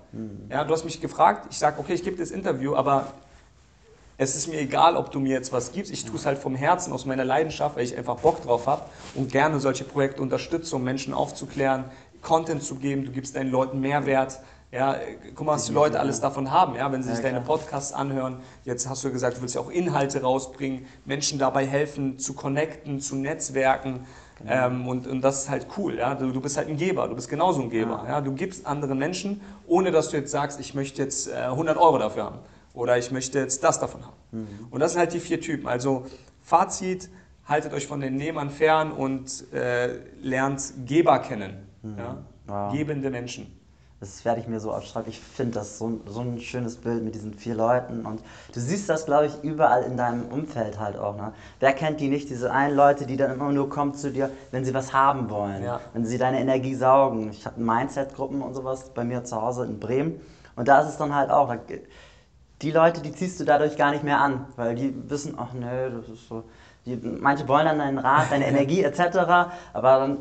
Ja, 0.50 0.64
du 0.64 0.74
hast 0.74 0.86
mich 0.86 1.02
gefragt, 1.02 1.48
ich 1.52 1.60
sage, 1.60 1.80
okay, 1.80 1.94
ich 1.94 2.04
gebe 2.04 2.16
dir 2.16 2.24
das 2.24 2.32
Interview, 2.32 2.74
aber 2.74 3.12
es 4.18 4.36
ist 4.36 4.48
mir 4.48 4.60
egal, 4.60 4.96
ob 4.96 5.12
du 5.12 5.20
mir 5.20 5.34
jetzt 5.34 5.52
was 5.52 5.74
gibst. 5.74 5.92
Ich 5.92 6.06
tue 6.06 6.16
es 6.16 6.26
halt 6.26 6.40
vom 6.40 6.56
Herzen, 6.56 6.94
aus 6.94 7.06
meiner 7.06 7.26
Leidenschaft, 7.26 7.76
weil 7.76 7.84
ich 7.84 7.96
einfach 7.98 8.16
Bock 8.16 8.42
drauf 8.42 8.66
habe 8.66 8.84
und 9.14 9.32
gerne 9.32 9.60
solche 9.60 9.84
Projekte 9.84 10.22
unterstütze, 10.22 10.76
um 10.76 10.84
Menschen 10.84 11.14
aufzuklären, 11.14 11.86
Content 12.22 12.64
zu 12.64 12.76
geben. 12.76 13.06
Du 13.06 13.12
gibst 13.12 13.36
deinen 13.36 13.52
Leuten 13.52 13.80
Mehrwert. 13.82 14.40
Ja, 14.72 14.96
guck 15.36 15.48
mal, 15.48 15.54
was 15.54 15.66
die 15.66 15.74
Leute 15.74 16.00
alles 16.00 16.20
davon 16.20 16.52
haben, 16.52 16.76
ja, 16.76 16.92
wenn 16.92 17.04
sie 17.04 17.12
sich 17.12 17.22
deine 17.22 17.42
Podcasts 17.42 17.94
anhören. 17.94 18.42
Jetzt 18.66 18.90
hast 18.90 19.04
du 19.04 19.12
gesagt, 19.12 19.38
du 19.38 19.42
willst 19.42 19.56
ja 19.56 19.62
auch 19.62 19.70
Inhalte 19.70 20.22
rausbringen, 20.22 20.86
Menschen 21.06 21.40
dabei 21.40 21.66
helfen, 21.66 22.20
zu 22.20 22.34
connecten, 22.34 23.00
zu 23.00 23.16
netzwerken. 23.16 24.06
Genau. 24.40 24.68
Ähm, 24.68 24.88
und, 24.88 25.08
und 25.08 25.22
das 25.22 25.44
ist 25.44 25.50
halt 25.50 25.68
cool. 25.78 25.96
Ja? 25.96 26.16
Du, 26.16 26.32
du 26.32 26.42
bist 26.42 26.58
halt 26.58 26.68
ein 26.68 26.78
Geber, 26.78 27.08
du 27.08 27.16
bist 27.16 27.30
genauso 27.30 27.62
ein 27.62 27.70
Geber. 27.70 28.04
Ja. 28.06 28.14
ja? 28.14 28.22
Du 28.22 28.34
gibst 28.34 28.66
anderen 28.66 28.98
Menschen, 28.98 29.42
ohne 29.66 29.92
dass 29.92 30.10
du 30.10 30.18
jetzt 30.18 30.32
sagst, 30.32 30.60
ich 30.60 30.74
möchte 30.74 31.02
jetzt 31.02 31.28
äh, 31.28 31.36
100 31.36 31.78
Euro 31.78 31.98
dafür 31.98 32.26
haben 32.26 32.40
oder 32.74 32.98
ich 32.98 33.12
möchte 33.12 33.40
jetzt 33.40 33.64
das 33.64 33.80
davon 33.80 34.06
haben. 34.06 34.16
Mhm. 34.32 34.48
Und 34.70 34.80
das 34.80 34.94
sind 34.94 35.00
halt 35.00 35.14
die 35.14 35.20
vier 35.20 35.42
Typen. 35.42 35.68
Also 35.68 36.06
Fazit, 36.42 37.10
haltet 37.46 37.74
euch 37.74 37.88
von 37.88 38.00
den 38.00 38.16
Nehmern 38.16 38.50
fern 38.50 38.92
und 38.92 39.52
äh, 39.54 40.00
lernt 40.22 40.74
Geber 40.86 41.20
kennen. 41.20 41.68
Mhm. 41.82 41.98
Ja? 41.98 42.18
Wow. 42.46 42.74
Gebende 42.74 43.10
Menschen. 43.10 43.57
Das 44.00 44.24
werde 44.26 44.40
ich 44.42 44.48
mir 44.48 44.60
so 44.60 44.72
aufschreiben. 44.72 45.10
Ich 45.10 45.20
finde 45.20 45.54
das 45.54 45.80
so, 45.80 46.00
so 46.06 46.22
ein 46.22 46.40
schönes 46.40 46.76
Bild 46.76 47.04
mit 47.04 47.16
diesen 47.16 47.34
vier 47.34 47.56
Leuten. 47.56 48.06
Und 48.06 48.22
du 48.54 48.60
siehst 48.60 48.88
das, 48.90 49.06
glaube 49.06 49.26
ich, 49.26 49.44
überall 49.44 49.84
in 49.84 49.98
deinem 49.98 50.26
Umfeld 50.26 50.80
halt 50.80 50.98
auch. 50.98 51.18
Ne? 51.18 51.34
Wer 51.60 51.74
kennt 51.74 52.00
die 52.00 52.10
nicht? 52.10 52.30
Diese 52.30 52.52
einen 52.52 52.76
Leute, 52.76 53.08
die 53.08 53.18
dann 53.18 53.32
immer 53.32 53.52
nur 53.52 53.70
kommen 53.70 53.96
zu 53.96 54.12
dir, 54.12 54.30
wenn 54.52 54.64
sie 54.64 54.74
was 54.74 54.94
haben 54.94 55.32
wollen. 55.32 55.64
Ja. 55.64 55.82
Wenn 55.94 56.06
sie 56.06 56.20
deine 56.20 56.40
Energie 56.40 56.76
saugen. 56.76 57.32
Ich 57.32 57.46
habe 57.48 57.60
Mindset-Gruppen 57.60 58.42
und 58.44 58.54
sowas 58.54 58.92
bei 58.94 59.04
mir 59.04 59.24
zu 59.24 59.42
Hause 59.42 59.66
in 59.66 59.80
Bremen. 59.80 60.22
Und 60.56 60.68
da 60.68 60.82
ist 60.82 60.90
es 60.90 60.98
dann 60.98 61.16
halt 61.16 61.32
auch 61.32 61.56
die 62.62 62.72
Leute, 62.72 63.02
die 63.02 63.12
ziehst 63.12 63.40
du 63.40 63.46
dadurch 63.46 63.78
gar 63.78 63.92
nicht 63.92 64.04
mehr 64.04 64.20
an, 64.20 64.46
weil 64.56 64.76
die 64.76 64.94
wissen, 65.10 65.36
ach 65.38 65.54
nee, 65.54 65.90
das 65.90 66.10
ist 66.10 66.28
so. 66.28 66.44
Die, 66.86 66.96
manche 66.96 67.48
wollen 67.48 67.66
dann 67.66 67.80
deinen 67.80 68.00
Rat, 68.00 68.32
deine 68.32 68.48
Energie 68.48 68.84
etc., 68.84 69.18
aber 69.74 70.00
dann 70.00 70.18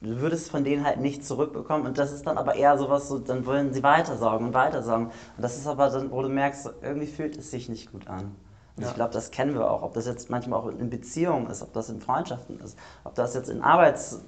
du 0.00 0.20
würdest 0.20 0.50
von 0.50 0.64
denen 0.64 0.84
halt 0.84 0.98
nichts 1.00 1.28
zurückbekommen 1.28 1.86
und 1.86 1.98
das 1.98 2.12
ist 2.12 2.26
dann 2.26 2.38
aber 2.38 2.54
eher 2.54 2.78
sowas, 2.78 3.08
so, 3.08 3.18
dann 3.18 3.44
wollen 3.46 3.72
sie 3.72 3.82
weitersorgen 3.82 4.48
und 4.48 4.54
weitersorgen 4.54 5.06
und 5.06 5.42
das 5.42 5.56
ist 5.56 5.66
aber 5.66 5.90
dann, 5.90 6.10
wo 6.10 6.22
du 6.22 6.28
merkst, 6.28 6.70
irgendwie 6.82 7.06
fühlt 7.06 7.36
es 7.36 7.50
sich 7.50 7.68
nicht 7.68 7.92
gut 7.92 8.08
an. 8.08 8.34
Und 8.76 8.84
ja. 8.84 8.88
ich 8.88 8.94
glaube, 8.94 9.12
das 9.12 9.30
kennen 9.30 9.54
wir 9.54 9.70
auch, 9.70 9.82
ob 9.82 9.92
das 9.94 10.06
jetzt 10.06 10.30
manchmal 10.30 10.60
auch 10.60 10.68
in 10.68 10.88
Beziehungen 10.88 11.48
ist, 11.48 11.62
ob 11.62 11.72
das 11.72 11.90
in 11.90 12.00
Freundschaften 12.00 12.58
ist, 12.60 12.78
ob 13.04 13.14
das 13.14 13.34
jetzt 13.34 13.50
in 13.50 13.60
Arbeits, 13.62 14.20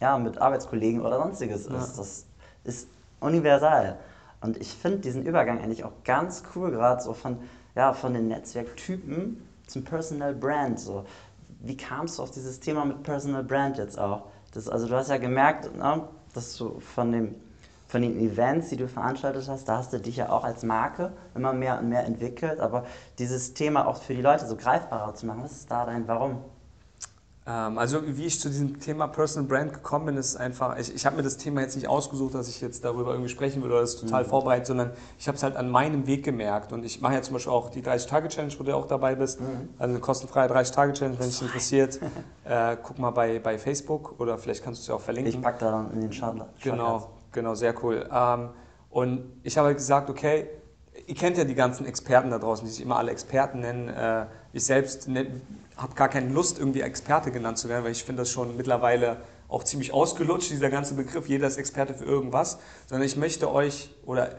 ja, 0.00 0.18
mit 0.18 0.38
Arbeitskollegen 0.38 1.00
oder 1.00 1.18
sonstiges 1.18 1.68
ja. 1.68 1.78
ist, 1.78 1.98
das 1.98 2.26
ist 2.64 2.88
universal. 3.20 3.98
Und 4.40 4.56
ich 4.58 4.72
finde 4.72 4.98
diesen 4.98 5.24
Übergang 5.24 5.60
eigentlich 5.60 5.84
auch 5.84 5.92
ganz 6.04 6.42
cool, 6.54 6.70
gerade 6.70 7.02
so 7.02 7.12
von, 7.12 7.38
ja, 7.74 7.92
von 7.92 8.14
den 8.14 8.28
Netzwerktypen 8.28 9.42
zum 9.66 9.84
Personal 9.84 10.34
Brand. 10.34 10.78
So. 10.78 11.04
Wie 11.60 11.76
kamst 11.76 12.18
du 12.18 12.22
auf 12.22 12.30
dieses 12.30 12.60
Thema 12.60 12.84
mit 12.84 13.02
Personal 13.02 13.42
Brand 13.42 13.78
jetzt 13.78 13.98
auch? 13.98 14.24
Das, 14.52 14.68
also 14.68 14.88
du 14.88 14.94
hast 14.94 15.10
ja 15.10 15.18
gemerkt, 15.18 15.76
ne, 15.76 16.08
dass 16.34 16.56
du 16.56 16.80
von, 16.80 17.12
dem, 17.12 17.34
von 17.86 18.02
den 18.02 18.18
Events, 18.18 18.68
die 18.68 18.76
du 18.76 18.88
veranstaltet 18.88 19.48
hast, 19.48 19.68
da 19.68 19.78
hast 19.78 19.92
du 19.92 20.00
dich 20.00 20.16
ja 20.16 20.30
auch 20.30 20.44
als 20.44 20.62
Marke 20.62 21.12
immer 21.34 21.52
mehr 21.52 21.78
und 21.78 21.88
mehr 21.88 22.04
entwickelt. 22.04 22.60
Aber 22.60 22.84
dieses 23.18 23.54
Thema 23.54 23.86
auch 23.86 24.02
für 24.02 24.14
die 24.14 24.22
Leute 24.22 24.46
so 24.46 24.56
greifbarer 24.56 25.14
zu 25.14 25.26
machen, 25.26 25.42
was 25.42 25.52
ist 25.52 25.70
da 25.70 25.84
dein 25.84 26.08
Warum? 26.08 26.38
Ähm, 27.48 27.78
also 27.78 28.00
wie 28.04 28.26
ich 28.26 28.38
zu 28.38 28.50
diesem 28.50 28.78
Thema 28.78 29.06
Personal 29.06 29.48
Brand 29.48 29.72
gekommen 29.72 30.06
bin, 30.06 30.16
ist 30.18 30.36
einfach, 30.36 30.78
ich, 30.78 30.94
ich 30.94 31.06
habe 31.06 31.16
mir 31.16 31.22
das 31.22 31.38
Thema 31.38 31.62
jetzt 31.62 31.76
nicht 31.76 31.88
ausgesucht, 31.88 32.34
dass 32.34 32.48
ich 32.48 32.60
jetzt 32.60 32.84
darüber 32.84 33.12
irgendwie 33.12 33.30
sprechen 33.30 33.62
würde 33.62 33.74
oder 33.74 33.80
das 33.82 33.96
total 33.96 34.24
mhm. 34.24 34.28
vorbereitet, 34.28 34.66
sondern 34.66 34.90
ich 35.18 35.28
habe 35.28 35.36
es 35.36 35.42
halt 35.42 35.56
an 35.56 35.70
meinem 35.70 36.06
Weg 36.06 36.24
gemerkt 36.24 36.74
und 36.74 36.84
ich 36.84 37.00
mache 37.00 37.14
ja 37.14 37.22
zum 37.22 37.34
Beispiel 37.34 37.52
auch 37.52 37.70
die 37.70 37.82
30-Tage-Challenge, 37.82 38.52
wo 38.58 38.64
du 38.64 38.76
auch 38.76 38.86
dabei 38.86 39.14
bist, 39.14 39.40
mhm. 39.40 39.70
also 39.78 39.94
eine 39.94 40.00
kostenfreie 40.00 40.50
30-Tage-Challenge, 40.50 41.18
wenn 41.18 41.28
dich 41.28 41.40
interessiert, 41.40 42.00
äh, 42.44 42.76
guck 42.82 42.98
mal 42.98 43.10
bei, 43.10 43.38
bei 43.38 43.56
Facebook 43.56 44.20
oder 44.20 44.36
vielleicht 44.36 44.62
kannst 44.62 44.80
du 44.80 44.82
es 44.82 44.88
ja 44.88 44.94
auch 44.96 45.00
verlinken. 45.00 45.32
Ich 45.32 45.40
packe 45.40 45.60
da 45.60 45.70
dann 45.70 45.92
in 45.92 46.02
den 46.02 46.12
Schaden. 46.12 46.42
Genau, 46.62 47.08
genau, 47.32 47.54
sehr 47.54 47.74
cool. 47.82 48.06
Ähm, 48.12 48.50
und 48.90 49.22
ich 49.42 49.56
habe 49.56 49.68
halt 49.68 49.78
gesagt, 49.78 50.10
okay, 50.10 50.48
ihr 51.08 51.14
kennt 51.14 51.38
ja 51.38 51.44
die 51.44 51.54
ganzen 51.54 51.86
Experten 51.86 52.30
da 52.30 52.38
draußen, 52.38 52.66
die 52.66 52.70
sich 52.70 52.82
immer 52.82 52.96
alle 52.96 53.10
Experten 53.10 53.60
nennen. 53.60 53.88
Äh, 53.88 54.26
ich 54.52 54.64
selbst 54.64 55.08
ne, 55.08 55.26
habe 55.76 55.94
gar 55.94 56.08
keine 56.08 56.28
Lust, 56.28 56.58
irgendwie 56.58 56.82
Experte 56.82 57.32
genannt 57.32 57.58
zu 57.58 57.68
werden, 57.68 57.84
weil 57.84 57.92
ich 57.92 58.04
finde 58.04 58.22
das 58.22 58.30
schon 58.30 58.56
mittlerweile 58.56 59.16
auch 59.48 59.64
ziemlich 59.64 59.94
ausgelutscht, 59.94 60.50
dieser 60.50 60.68
ganze 60.68 60.94
Begriff, 60.94 61.26
jeder 61.26 61.46
ist 61.46 61.56
Experte 61.56 61.94
für 61.94 62.04
irgendwas, 62.04 62.58
sondern 62.86 63.06
ich 63.06 63.16
möchte 63.16 63.50
euch, 63.50 63.90
oder 64.04 64.30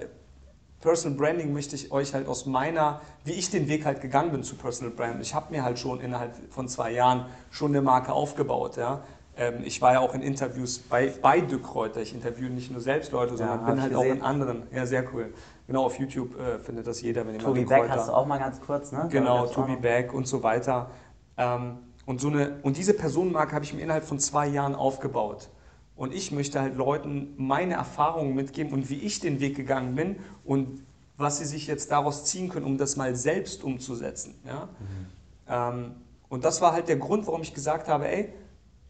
Personal 0.82 1.18
Branding 1.18 1.52
möchte 1.52 1.76
ich 1.76 1.92
euch 1.92 2.14
halt 2.14 2.28
aus 2.28 2.46
meiner, 2.46 3.02
wie 3.26 3.34
ich 3.34 3.50
den 3.50 3.68
Weg 3.68 3.86
halt 3.86 4.02
gegangen 4.02 4.32
bin 4.32 4.44
zu 4.44 4.56
Personal 4.56 4.94
Brand. 4.94 5.20
Ich 5.22 5.34
habe 5.34 5.52
mir 5.52 5.64
halt 5.64 5.80
schon 5.80 6.00
innerhalb 6.00 6.36
von 6.52 6.70
zwei 6.70 6.92
Jahren 6.92 7.26
schon 7.50 7.72
eine 7.72 7.82
Marke 7.82 8.14
aufgebaut. 8.14 8.78
Ja. 8.78 9.04
Ähm, 9.36 9.56
ich 9.64 9.82
war 9.82 9.94
ja 9.94 10.00
auch 10.00 10.14
in 10.14 10.22
Interviews 10.22 10.80
bei, 10.80 11.12
bei 11.22 11.42
Dirk 11.42 11.64
Kräuter. 11.64 12.02
Ich 12.02 12.14
interviewe 12.14 12.50
nicht 12.50 12.72
nur 12.72 12.80
selbst 12.80 13.12
Leute, 13.12 13.36
sondern 13.36 13.60
ja, 13.60 13.66
bin 13.66 13.82
halt 13.82 13.92
gesehen. 13.92 14.12
auch 14.12 14.16
in 14.16 14.22
anderen. 14.22 14.64
Ja, 14.72 14.86
sehr 14.86 15.04
cool. 15.14 15.34
Genau, 15.70 15.86
auf 15.86 16.00
YouTube 16.00 16.36
äh, 16.40 16.58
findet 16.58 16.88
das 16.88 17.00
jeder, 17.00 17.28
wenn 17.28 17.36
ihr 17.36 17.42
Tobi 17.42 17.64
Beck 17.64 17.88
hast 17.90 18.08
du 18.08 18.12
auch 18.12 18.26
mal 18.26 18.40
ganz 18.40 18.60
kurz, 18.60 18.92
ne? 18.92 19.08
Genau, 19.12 19.46
Tobi 19.46 19.76
Beck 19.76 20.16
und 20.16 20.28
so 20.28 20.42
weiter. 20.42 20.90
Ähm, 21.38 21.78
und, 22.08 22.20
so 22.20 22.30
eine, 22.30 22.58
und 22.64 22.76
diese 22.76 22.96
Personenmarke 22.96 23.54
habe 23.54 23.64
ich 23.64 23.72
mir 23.76 23.82
innerhalb 23.82 24.04
von 24.04 24.18
zwei 24.18 24.48
Jahren 24.48 24.74
aufgebaut. 24.74 25.50
Und 25.96 26.12
ich 26.12 26.32
möchte 26.32 26.60
halt 26.60 26.76
Leuten 26.76 27.36
meine 27.38 27.76
Erfahrungen 27.76 28.34
mitgeben 28.34 28.74
und 28.74 28.90
wie 28.90 28.96
ich 28.96 29.20
den 29.20 29.42
Weg 29.42 29.56
gegangen 29.56 29.94
bin 29.94 30.16
und 30.44 30.84
was 31.18 31.38
sie 31.38 31.46
sich 31.46 31.68
jetzt 31.68 31.92
daraus 31.92 32.26
ziehen 32.26 32.50
können, 32.50 32.66
um 32.66 32.80
das 32.80 32.96
mal 32.96 33.16
selbst 33.16 33.64
umzusetzen. 33.64 34.40
Ja? 34.48 34.70
Mhm. 34.80 35.06
Ähm, 35.48 35.92
und 36.30 36.46
das 36.46 36.62
war 36.62 36.74
halt 36.74 36.88
der 36.88 36.98
Grund, 36.98 37.28
warum 37.28 37.44
ich 37.44 37.54
gesagt 37.54 37.88
habe, 37.88 38.08
ey, 38.08 38.34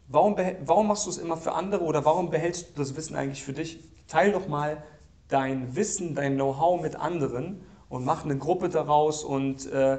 warum, 0.08 0.34
warum 0.64 0.88
machst 0.88 1.04
du 1.04 1.10
es 1.10 1.18
immer 1.18 1.36
für 1.36 1.52
andere 1.52 1.84
oder 1.84 2.06
warum 2.06 2.30
behältst 2.30 2.70
du 2.70 2.80
das 2.80 2.96
Wissen 2.96 3.16
eigentlich 3.16 3.44
für 3.44 3.52
dich? 3.52 3.86
Teil 4.08 4.32
doch 4.32 4.48
mal 4.48 4.82
dein 5.30 5.74
Wissen, 5.76 6.14
dein 6.14 6.34
Know-how 6.34 6.80
mit 6.80 6.96
anderen 6.96 7.64
und 7.88 8.04
mach 8.04 8.24
eine 8.24 8.36
Gruppe 8.36 8.68
daraus 8.68 9.24
und 9.24 9.70
äh, 9.72 9.98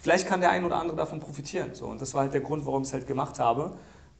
vielleicht 0.00 0.26
kann 0.26 0.40
der 0.40 0.50
ein 0.50 0.64
oder 0.64 0.76
andere 0.76 0.96
davon 0.96 1.20
profitieren. 1.20 1.74
So, 1.74 1.86
und 1.86 2.00
das 2.00 2.14
war 2.14 2.22
halt 2.22 2.34
der 2.34 2.40
Grund, 2.40 2.66
warum 2.66 2.82
ich 2.82 2.88
es 2.88 2.94
halt 2.94 3.06
gemacht 3.06 3.38
habe. 3.38 3.72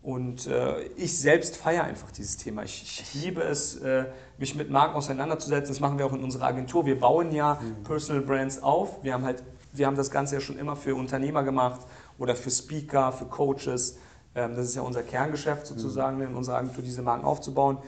Und 0.03 0.47
äh, 0.47 0.83
ich 0.97 1.19
selbst 1.19 1.57
feiere 1.57 1.85
einfach 1.85 2.11
dieses 2.13 2.37
Thema. 2.37 2.63
Ich, 2.63 2.83
ich 2.83 3.23
liebe 3.23 3.43
es, 3.43 3.77
äh, 3.77 4.05
mich 4.39 4.55
mit 4.55 4.71
Marken 4.71 4.95
auseinanderzusetzen. 4.95 5.69
Das 5.69 5.81
machen 5.81 5.99
wir 5.99 6.07
auch 6.07 6.13
in 6.13 6.23
unserer 6.23 6.47
Agentur. 6.47 6.87
Wir 6.87 6.99
bauen 6.99 7.33
ja 7.33 7.59
mhm. 7.61 7.83
Personal 7.83 8.23
Brands 8.23 8.63
auf. 8.63 9.03
Wir 9.03 9.13
haben 9.13 9.25
halt, 9.25 9.43
wir 9.73 9.87
haben 9.87 9.97
das 9.97 10.11
Ganze 10.11 10.37
ja 10.37 10.41
schon 10.41 10.57
immer 10.57 10.77
für 10.77 10.95
Unternehmer 10.95 11.43
gemacht 11.43 11.81
oder 12.17 12.37
für 12.37 12.51
Speaker, 12.51 13.13
für 13.13 13.27
Coaches. 13.27 13.99
Ähm, 14.35 14.55
das 14.55 14.67
ist 14.67 14.77
ja 14.77 14.83
unser 14.83 15.03
Kerngeschäft 15.03 15.67
sozusagen 15.67 16.19
mhm. 16.19 16.23
in 16.29 16.35
unserer 16.37 16.59
Agentur, 16.59 16.85
diese 16.85 17.03
Marken 17.03 17.25
aufzubauen. 17.25 17.79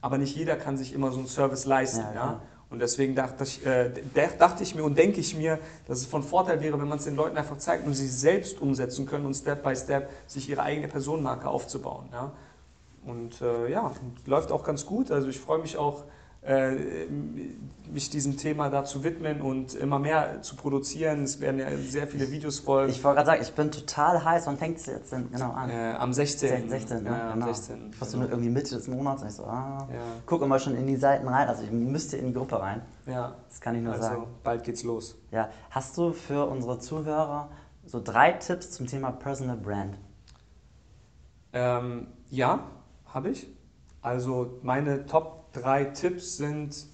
Aber 0.00 0.18
nicht 0.18 0.36
jeder 0.36 0.56
kann 0.56 0.76
sich 0.76 0.92
immer 0.92 1.10
so 1.10 1.18
einen 1.18 1.28
Service 1.28 1.64
leisten. 1.64 2.00
Ja, 2.00 2.14
ja? 2.14 2.42
Und 2.68 2.80
deswegen 2.80 3.14
dachte 3.14 3.44
ich, 3.44 3.64
äh, 3.64 3.90
dachte 4.38 4.62
ich 4.64 4.74
mir 4.74 4.82
und 4.82 4.98
denke 4.98 5.20
ich 5.20 5.36
mir, 5.36 5.60
dass 5.86 5.98
es 5.98 6.06
von 6.06 6.22
Vorteil 6.22 6.60
wäre, 6.60 6.80
wenn 6.80 6.88
man 6.88 6.98
es 6.98 7.04
den 7.04 7.14
Leuten 7.14 7.36
einfach 7.36 7.58
zeigt 7.58 7.86
und 7.86 7.94
sie 7.94 8.08
selbst 8.08 8.60
umsetzen 8.60 9.06
können 9.06 9.24
und 9.24 9.34
Step 9.34 9.62
by 9.62 9.76
Step 9.76 10.10
sich 10.26 10.48
ihre 10.48 10.62
eigene 10.62 10.88
Personenmarke 10.88 11.48
aufzubauen. 11.48 12.08
Ja? 12.12 12.32
Und 13.04 13.40
äh, 13.40 13.70
ja, 13.70 13.92
läuft 14.26 14.50
auch 14.50 14.64
ganz 14.64 14.84
gut. 14.84 15.12
Also 15.12 15.28
ich 15.28 15.38
freue 15.38 15.60
mich 15.60 15.76
auch, 15.76 16.04
mich 17.92 18.10
diesem 18.10 18.36
Thema 18.36 18.68
da 18.68 18.84
zu 18.84 19.04
widmen 19.04 19.40
und 19.40 19.74
immer 19.74 19.98
mehr 19.98 20.42
zu 20.42 20.56
produzieren. 20.56 21.24
Es 21.24 21.40
werden 21.40 21.58
ja 21.58 21.66
sehr 21.78 22.06
viele 22.06 22.30
Videos 22.30 22.60
folgen. 22.60 22.90
Ich 22.90 23.02
wollte 23.02 23.16
gerade 23.16 23.26
sagen, 23.26 23.42
ich 23.42 23.52
bin 23.52 23.70
total 23.70 24.24
heiß. 24.24 24.46
Wann 24.46 24.58
fängt 24.58 24.78
es 24.78 24.86
jetzt 24.86 25.12
denn 25.12 25.30
genau 25.30 25.52
an? 25.52 25.70
Äh, 25.70 25.94
am 25.98 26.12
16. 26.12 26.68
16, 26.68 27.02
ne? 27.02 27.10
ja, 27.10 27.32
genau. 27.32 27.46
am 27.46 27.54
16. 27.54 27.90
Ich 27.90 27.98
genau. 27.98 28.18
nur 28.18 28.30
irgendwie 28.30 28.50
Mitte 28.50 28.74
des 28.74 28.88
Monats 28.88 29.22
und 29.22 29.28
ich 29.28 29.34
so, 29.34 29.44
ah, 29.44 29.88
ja. 29.92 29.98
guck 30.26 30.42
immer 30.42 30.58
schon 30.58 30.76
in 30.76 30.86
die 30.86 30.96
Seiten 30.96 31.26
rein. 31.28 31.48
Also 31.48 31.62
ich 31.62 31.70
müsste 31.70 32.16
in 32.16 32.28
die 32.28 32.34
Gruppe 32.34 32.60
rein. 32.60 32.82
Ja. 33.06 33.36
Das 33.48 33.60
kann 33.60 33.74
ich 33.74 33.82
nur 33.82 33.94
also, 33.94 34.04
sagen. 34.04 34.26
bald 34.42 34.64
geht's 34.64 34.82
los. 34.82 35.16
Ja. 35.30 35.48
Hast 35.70 35.96
du 35.96 36.12
für 36.12 36.46
unsere 36.46 36.78
Zuhörer 36.78 37.50
so 37.84 38.00
drei 38.02 38.32
Tipps 38.32 38.72
zum 38.72 38.86
Thema 38.86 39.12
Personal 39.12 39.56
Brand? 39.56 39.96
Ähm, 41.52 42.08
ja, 42.30 42.60
habe 43.06 43.30
ich. 43.30 43.48
Also 44.02 44.58
meine 44.62 45.06
Top 45.06 45.35
drei 45.56 45.84
Tipps 45.84 46.36
sind, 46.36 46.86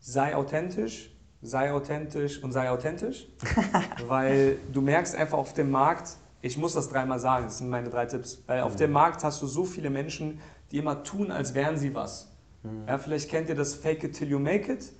sei 0.00 0.34
authentisch, 0.34 1.10
sei 1.40 1.72
authentisch 1.72 2.42
und 2.42 2.52
sei 2.52 2.70
authentisch, 2.70 3.28
weil 4.06 4.58
du 4.72 4.80
merkst 4.80 5.14
einfach 5.14 5.38
auf 5.38 5.52
dem 5.52 5.70
Markt, 5.70 6.16
ich 6.40 6.58
muss 6.58 6.74
das 6.74 6.88
dreimal 6.90 7.18
sagen, 7.18 7.46
das 7.46 7.58
sind 7.58 7.70
meine 7.70 7.88
drei 7.88 8.06
Tipps, 8.06 8.42
weil 8.46 8.62
auf 8.62 8.76
dem 8.76 8.90
mhm. 8.90 8.94
Markt 8.94 9.24
hast 9.24 9.40
du 9.40 9.46
so 9.46 9.64
viele 9.64 9.90
Menschen, 9.90 10.40
die 10.70 10.78
immer 10.78 11.02
tun, 11.02 11.30
als 11.30 11.54
wären 11.54 11.78
sie 11.78 11.94
was. 11.94 12.30
Mhm. 12.62 12.86
Ja, 12.86 12.98
vielleicht 12.98 13.30
kennt 13.30 13.48
ihr 13.48 13.54
das 13.54 13.74
Fake 13.74 14.04
it 14.04 14.14
till 14.14 14.28
you 14.28 14.38
make 14.38 14.70
it. 14.70 14.92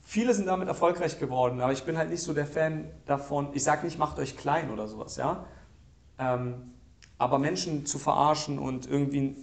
Viele 0.00 0.34
sind 0.34 0.46
damit 0.46 0.66
erfolgreich 0.66 1.20
geworden, 1.20 1.60
aber 1.60 1.72
ich 1.72 1.84
bin 1.84 1.96
halt 1.96 2.10
nicht 2.10 2.22
so 2.22 2.34
der 2.34 2.46
Fan 2.46 2.90
davon. 3.06 3.50
Ich 3.52 3.62
sage 3.62 3.84
nicht, 3.84 3.98
macht 3.98 4.18
euch 4.18 4.36
klein 4.36 4.70
oder 4.70 4.88
sowas, 4.88 5.16
ja. 5.16 5.46
Ähm, 6.18 6.72
aber 7.22 7.38
Menschen 7.38 7.86
zu 7.86 7.98
verarschen 7.98 8.58
und 8.58 8.90
irgendwie 8.90 9.36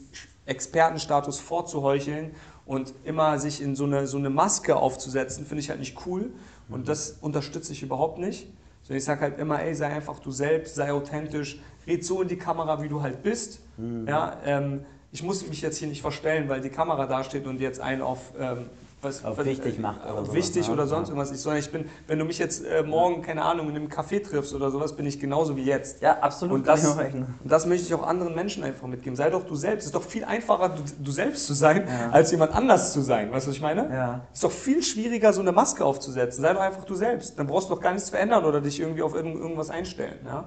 Expertenstatus 0.46 1.39
vorzuheucheln 1.39 2.32
Und 2.65 2.94
immer 3.04 3.39
sich 3.39 3.62
in 3.62 3.76
so 3.76 3.86
eine, 3.86 4.06
so 4.06 4.18
eine 4.18 4.30
Maske 4.30 4.76
aufzusetzen, 4.76 5.46
finde 5.46 5.62
ich 5.62 5.70
halt 5.70 5.80
nicht 5.80 5.98
cool. 6.06 6.32
Und 6.70 6.88
das 6.88 7.18
unterstütze 7.22 7.72
ich 7.74 7.82
überhaupt 7.82 8.20
nicht. 8.20 8.48
Sondern 8.84 8.98
ich 8.98 9.06
sage 9.06 9.22
halt 9.22 9.39
immer, 9.39 9.60
ey, 9.62 9.74
sei 9.74 9.88
einfach 9.88 10.20
du 10.20 10.32
selbst, 10.32 10.76
sei 10.76 10.92
authentisch, 10.94 11.60
red 11.88 12.06
so 12.06 12.22
in 12.22 12.28
die 12.28 12.38
Kamera, 12.38 12.82
wie 12.84 12.89
du 12.89 13.02
halt 13.02 13.24
bist. 13.24 13.60
Ja, 14.08 14.38
ähm, 14.46 14.86
ich 15.12 15.24
muss 15.24 15.48
mich 15.48 15.62
jetzt 15.62 15.78
hier 15.78 15.88
nicht 15.88 16.02
verstellen, 16.02 16.48
weil 16.50 16.62
die 16.62 16.70
Kamera 16.70 17.08
da 17.08 17.24
steht 17.24 17.48
und 17.48 17.60
jetzt 17.60 17.80
einen 17.80 18.04
auf 18.04 18.20
ähm, 18.39 18.65
was, 19.02 19.24
Auf 19.24 19.38
was, 19.38 19.46
wichtig 19.46 19.80
macht 19.80 20.04
oder 20.06 20.24
sowas, 20.26 20.34
wichtig 20.34 20.68
ne? 20.68 20.74
oder 20.74 20.88
sonst 20.88 21.08
Ja. 21.08 21.14
irgendwas. 21.16 21.32
Ich, 21.36 21.42
sondern 21.42 21.60
ich 21.60 21.72
bin, 21.72 21.86
wenn 22.08 22.20
du 22.20 22.26
mich 22.26 22.38
jetzt 22.38 22.66
äh, 22.66 22.84
morgen, 22.84 23.22
keine 23.22 23.44
Ahnung, 23.44 23.70
in 23.70 23.76
einem 23.76 23.88
Café 23.88 24.22
triffst 24.24 24.54
oder 24.54 24.72
sowas, 24.72 24.96
bin 24.96 25.06
ich 25.06 25.20
genauso 25.20 25.56
wie 25.56 25.64
jetzt. 25.64 26.02
Ja, 26.02 26.20
absolut. 26.20 26.56
Und 26.56 26.68
das, 26.68 26.86
und 26.86 27.26
das 27.44 27.66
möchte 27.66 27.86
ich 27.88 27.94
auch 27.94 28.04
anderen 28.06 28.36
Menschen 28.36 28.64
einfach 28.64 28.88
mitgeben. 28.88 29.16
Sei 29.16 29.30
doch 29.30 29.46
du 29.46 29.56
selbst. 29.56 29.84
Es 29.84 29.86
ist 29.88 29.96
doch 29.96 30.04
viel 30.04 30.24
einfacher, 30.26 30.70
du, 30.70 30.82
du 31.00 31.12
selbst 31.12 31.48
zu 31.48 31.54
sein, 31.54 31.88
Ja. 31.88 32.10
als 32.12 32.32
jemand 32.32 32.54
anders 32.54 32.92
zu 32.94 33.02
sein. 33.02 33.32
Weißt 33.32 33.46
du, 33.46 33.52
was 33.52 33.56
ich 33.56 33.62
meine? 33.62 33.90
Ja. 33.94 34.22
Es 34.34 34.40
ist 34.40 34.44
doch 34.44 34.52
viel 34.52 34.84
schwieriger, 34.84 35.32
so 35.32 35.42
eine 35.42 35.52
Maske 35.52 35.86
aufzusetzen. 35.86 36.42
Sei 36.42 36.54
doch 36.54 36.62
einfach 36.62 36.84
du 36.86 36.96
selbst. 36.96 37.40
Dann 37.40 37.48
brauchst 37.48 37.70
du 37.70 37.76
doch 37.76 37.82
gar 37.82 37.94
nichts 37.94 38.10
verändern 38.10 38.44
oder 38.46 38.60
dich 38.62 38.80
irgendwie 38.80 39.02
auf 39.02 39.16
irgend- 39.16 39.36
irgendwas 39.40 39.70
einstellen. 39.70 40.20
Ja? 40.26 40.46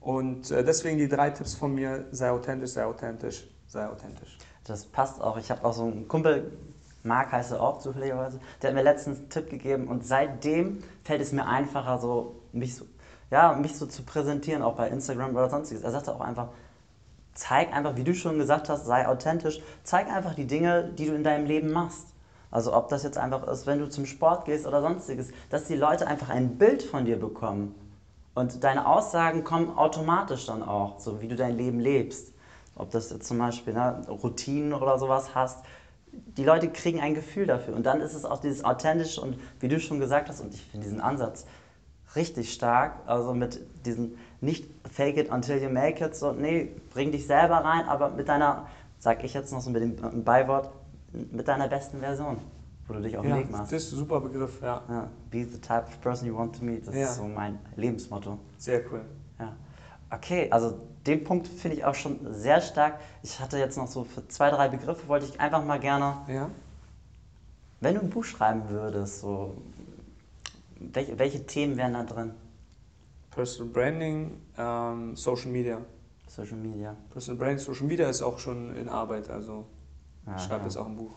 Und 0.00 0.50
äh, 0.50 0.64
deswegen 0.64 0.98
die 0.98 1.08
drei 1.08 1.30
Tipps 1.30 1.54
von 1.54 1.74
mir: 1.74 2.04
sei 2.10 2.30
authentisch, 2.30 2.70
sei 2.72 2.84
authentisch, 2.84 3.46
sei 3.68 3.86
authentisch. 3.88 4.36
Das 4.64 4.84
passt 4.84 5.20
auch. 5.20 5.36
Ich 5.38 5.50
habe 5.50 5.64
auch 5.64 5.72
so 5.72 5.84
einen 5.84 6.06
Kumpel, 6.08 6.52
Marc 7.02 7.32
heißt 7.32 7.52
er 7.52 7.60
auch 7.60 7.78
zufälligerweise, 7.78 8.38
der 8.60 8.70
hat 8.70 8.76
mir 8.76 8.82
letztens 8.82 9.18
einen 9.18 9.28
Tipp 9.28 9.50
gegeben 9.50 9.88
und 9.88 10.06
seitdem 10.06 10.78
fällt 11.04 11.20
es 11.20 11.32
mir 11.32 11.46
einfacher, 11.46 11.98
so 11.98 12.36
mich 12.52 12.76
so, 12.76 12.84
ja, 13.30 13.52
mich 13.54 13.76
so 13.76 13.86
zu 13.86 14.02
präsentieren, 14.02 14.62
auch 14.62 14.76
bei 14.76 14.88
Instagram 14.88 15.34
oder 15.34 15.50
sonstiges. 15.50 15.82
Er 15.82 15.90
sagte 15.90 16.14
auch 16.14 16.20
einfach, 16.20 16.48
zeig 17.34 17.72
einfach, 17.72 17.96
wie 17.96 18.04
du 18.04 18.14
schon 18.14 18.38
gesagt 18.38 18.68
hast, 18.68 18.84
sei 18.84 19.08
authentisch, 19.08 19.60
zeig 19.82 20.12
einfach 20.12 20.34
die 20.34 20.46
Dinge, 20.46 20.84
die 20.84 21.06
du 21.06 21.14
in 21.14 21.24
deinem 21.24 21.46
Leben 21.46 21.72
machst. 21.72 22.06
Also 22.50 22.74
ob 22.74 22.88
das 22.88 23.02
jetzt 23.02 23.16
einfach 23.16 23.48
ist, 23.48 23.66
wenn 23.66 23.78
du 23.78 23.88
zum 23.88 24.04
Sport 24.04 24.44
gehst 24.44 24.66
oder 24.66 24.82
sonstiges, 24.82 25.30
dass 25.48 25.64
die 25.64 25.74
Leute 25.74 26.06
einfach 26.06 26.28
ein 26.28 26.58
Bild 26.58 26.82
von 26.82 27.06
dir 27.06 27.18
bekommen. 27.18 27.74
Und 28.34 28.62
deine 28.62 28.86
Aussagen 28.86 29.44
kommen 29.44 29.76
automatisch 29.76 30.46
dann 30.46 30.62
auch, 30.62 30.98
so 31.00 31.20
wie 31.20 31.28
du 31.28 31.36
dein 31.36 31.56
Leben 31.56 31.80
lebst. 31.80 32.32
Ob 32.74 32.90
das 32.90 33.10
jetzt 33.10 33.26
zum 33.26 33.38
Beispiel 33.38 33.74
ne, 33.74 34.02
Routinen 34.08 34.72
oder 34.74 34.98
sowas 34.98 35.34
hast. 35.34 35.64
Die 36.12 36.44
Leute 36.44 36.68
kriegen 36.68 37.00
ein 37.00 37.14
Gefühl 37.14 37.46
dafür. 37.46 37.74
Und 37.74 37.84
dann 37.84 38.00
ist 38.00 38.14
es 38.14 38.24
auch 38.24 38.38
dieses 38.38 38.64
Authentische 38.64 39.20
und 39.20 39.38
wie 39.60 39.68
du 39.68 39.80
schon 39.80 39.98
gesagt 39.98 40.28
hast, 40.28 40.40
und 40.40 40.52
ich 40.54 40.62
finde 40.66 40.86
diesen 40.86 41.00
Ansatz 41.00 41.44
richtig 42.14 42.52
stark, 42.52 43.00
also 43.06 43.32
mit 43.32 43.60
diesem 43.86 44.16
nicht 44.40 44.68
fake 44.90 45.16
it 45.16 45.30
until 45.30 45.62
you 45.62 45.70
make 45.70 46.04
it, 46.04 46.14
so, 46.14 46.32
nee, 46.32 46.70
bring 46.90 47.10
dich 47.12 47.26
selber 47.26 47.56
rein, 47.64 47.86
aber 47.86 48.10
mit 48.10 48.28
deiner, 48.28 48.66
sag 48.98 49.24
ich 49.24 49.32
jetzt 49.32 49.52
noch 49.52 49.60
so 49.62 49.70
mit 49.70 49.82
dem 49.82 50.22
Beiwort, 50.24 50.68
mit 51.30 51.48
deiner 51.48 51.68
besten 51.68 52.00
Version, 52.00 52.38
wo 52.86 52.92
du 52.94 53.00
dich 53.00 53.16
auf 53.16 53.22
den 53.22 53.30
Ja, 53.30 53.36
Weg 53.38 53.50
machst. 53.50 53.72
das 53.72 53.84
ist 53.84 53.92
ein 53.92 53.96
super 53.96 54.20
Begriff, 54.20 54.60
ja. 54.60 54.82
Ja, 54.88 55.08
be 55.30 55.44
the 55.50 55.58
type 55.58 55.84
of 55.86 56.00
person 56.02 56.26
you 56.28 56.36
want 56.36 56.54
to 56.58 56.64
meet. 56.64 56.86
Das 56.86 56.94
Ja. 56.94 57.04
ist 57.04 57.16
so 57.16 57.24
mein 57.24 57.58
Lebensmotto. 57.76 58.38
Sehr 58.58 58.82
cool. 58.92 59.00
Okay, 60.12 60.48
also 60.50 60.78
den 61.06 61.24
Punkt 61.24 61.48
finde 61.48 61.76
ich 61.78 61.84
auch 61.84 61.94
schon 61.94 62.18
sehr 62.34 62.60
stark. 62.60 63.00
Ich 63.22 63.40
hatte 63.40 63.58
jetzt 63.58 63.76
noch 63.78 63.86
so 63.86 64.04
für 64.04 64.26
zwei, 64.28 64.50
drei 64.50 64.68
Begriffe, 64.68 65.08
wollte 65.08 65.26
ich 65.26 65.40
einfach 65.40 65.64
mal 65.64 65.80
gerne, 65.80 66.18
Ja? 66.28 66.50
wenn 67.80 67.94
du 67.94 68.00
ein 68.02 68.10
Buch 68.10 68.24
schreiben 68.24 68.68
würdest, 68.68 69.20
so, 69.20 69.56
welche, 70.78 71.18
welche 71.18 71.44
Themen 71.46 71.76
wären 71.76 71.94
da 71.94 72.04
drin? 72.04 72.32
Personal 73.30 73.72
Branding, 73.72 74.40
ähm, 74.58 75.16
Social 75.16 75.50
Media. 75.50 75.78
Social 76.28 76.56
Media. 76.58 76.94
Personal 77.10 77.38
Branding, 77.38 77.58
Social 77.58 77.86
Media 77.86 78.08
ist 78.08 78.22
auch 78.22 78.38
schon 78.38 78.76
in 78.76 78.88
Arbeit, 78.88 79.30
also 79.30 79.66
Ja, 80.26 80.36
ich 80.36 80.42
schreibe 80.42 80.60
ja. 80.60 80.64
jetzt 80.66 80.76
auch 80.76 80.86
ein 80.86 80.96
Buch. 80.96 81.14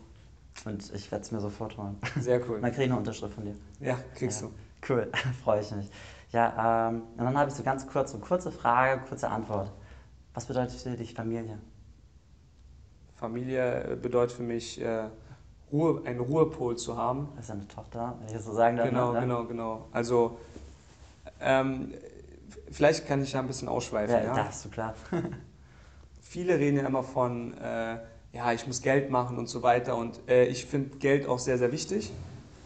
Und 0.63 0.91
ich 0.93 1.11
werde 1.11 1.23
es 1.23 1.31
mir 1.31 1.41
sofort 1.41 1.77
holen. 1.77 1.97
Sehr 2.19 2.39
cool. 2.49 2.61
Dann 2.61 2.71
kriege 2.71 2.85
ich 2.85 2.89
eine 2.89 2.97
Unterschrift 2.97 3.33
von 3.33 3.43
dir. 3.43 3.55
Ja, 3.81 3.99
kriegst 4.15 4.41
Ja. 4.41 4.47
du. 4.47 4.53
Cool, 4.93 5.11
freue 5.43 5.61
ich 5.61 5.71
mich. 5.71 5.89
Ja, 6.35 6.89
ähm, 6.89 7.03
und 7.17 7.23
dann 7.23 7.37
habe 7.37 7.49
ich 7.49 7.55
so 7.55 7.63
ganz 7.63 7.87
kurz, 7.87 8.11
so 8.11 8.17
kurze 8.17 8.51
Frage, 8.51 9.01
kurze 9.07 9.29
Antwort. 9.29 9.71
Was 10.33 10.45
bedeutet 10.45 10.73
für 10.77 10.89
dich 10.89 11.13
Familie? 11.13 11.57
Familie 13.15 13.93
äh, 13.93 13.95
bedeutet 13.95 14.35
für 14.35 14.43
mich, 14.43 14.81
äh, 14.81 15.05
Ruhe, 15.71 16.01
einen 16.03 16.19
Ruhepol 16.19 16.75
zu 16.75 16.97
haben. 16.97 17.29
Das 17.37 17.45
ist 17.45 17.51
eine 17.51 17.67
Tochter, 17.69 18.15
wenn 18.19 18.27
ich 18.27 18.33
das 18.33 18.43
so 18.43 18.53
sagen 18.53 18.75
darf. 18.75 18.89
Genau, 18.89 19.13
ne? 19.13 19.21
genau, 19.21 19.45
genau. 19.45 19.87
Also, 19.93 20.37
ähm, 21.39 21.93
vielleicht 22.69 23.07
kann 23.07 23.23
ich 23.23 23.31
da 23.31 23.39
ein 23.39 23.47
bisschen 23.47 23.69
ausschweifen. 23.69 24.13
Ja, 24.13 24.23
Ja, 24.25 24.35
darfst 24.35 24.65
du, 24.65 24.69
klar. 24.69 24.93
Viele 26.21 26.59
reden 26.59 26.75
ja 26.75 26.85
immer 26.85 27.03
von, 27.03 27.57
äh, 27.59 27.97
ja, 28.33 28.51
ich 28.51 28.67
muss 28.67 28.81
Geld 28.81 29.09
machen 29.09 29.37
und 29.37 29.47
so 29.47 29.63
weiter. 29.63 29.95
Und 29.95 30.19
äh, 30.27 30.47
ich 30.47 30.65
finde 30.65 30.97
Geld 30.97 31.29
auch 31.29 31.39
sehr, 31.39 31.57
sehr 31.57 31.71
wichtig, 31.71 32.11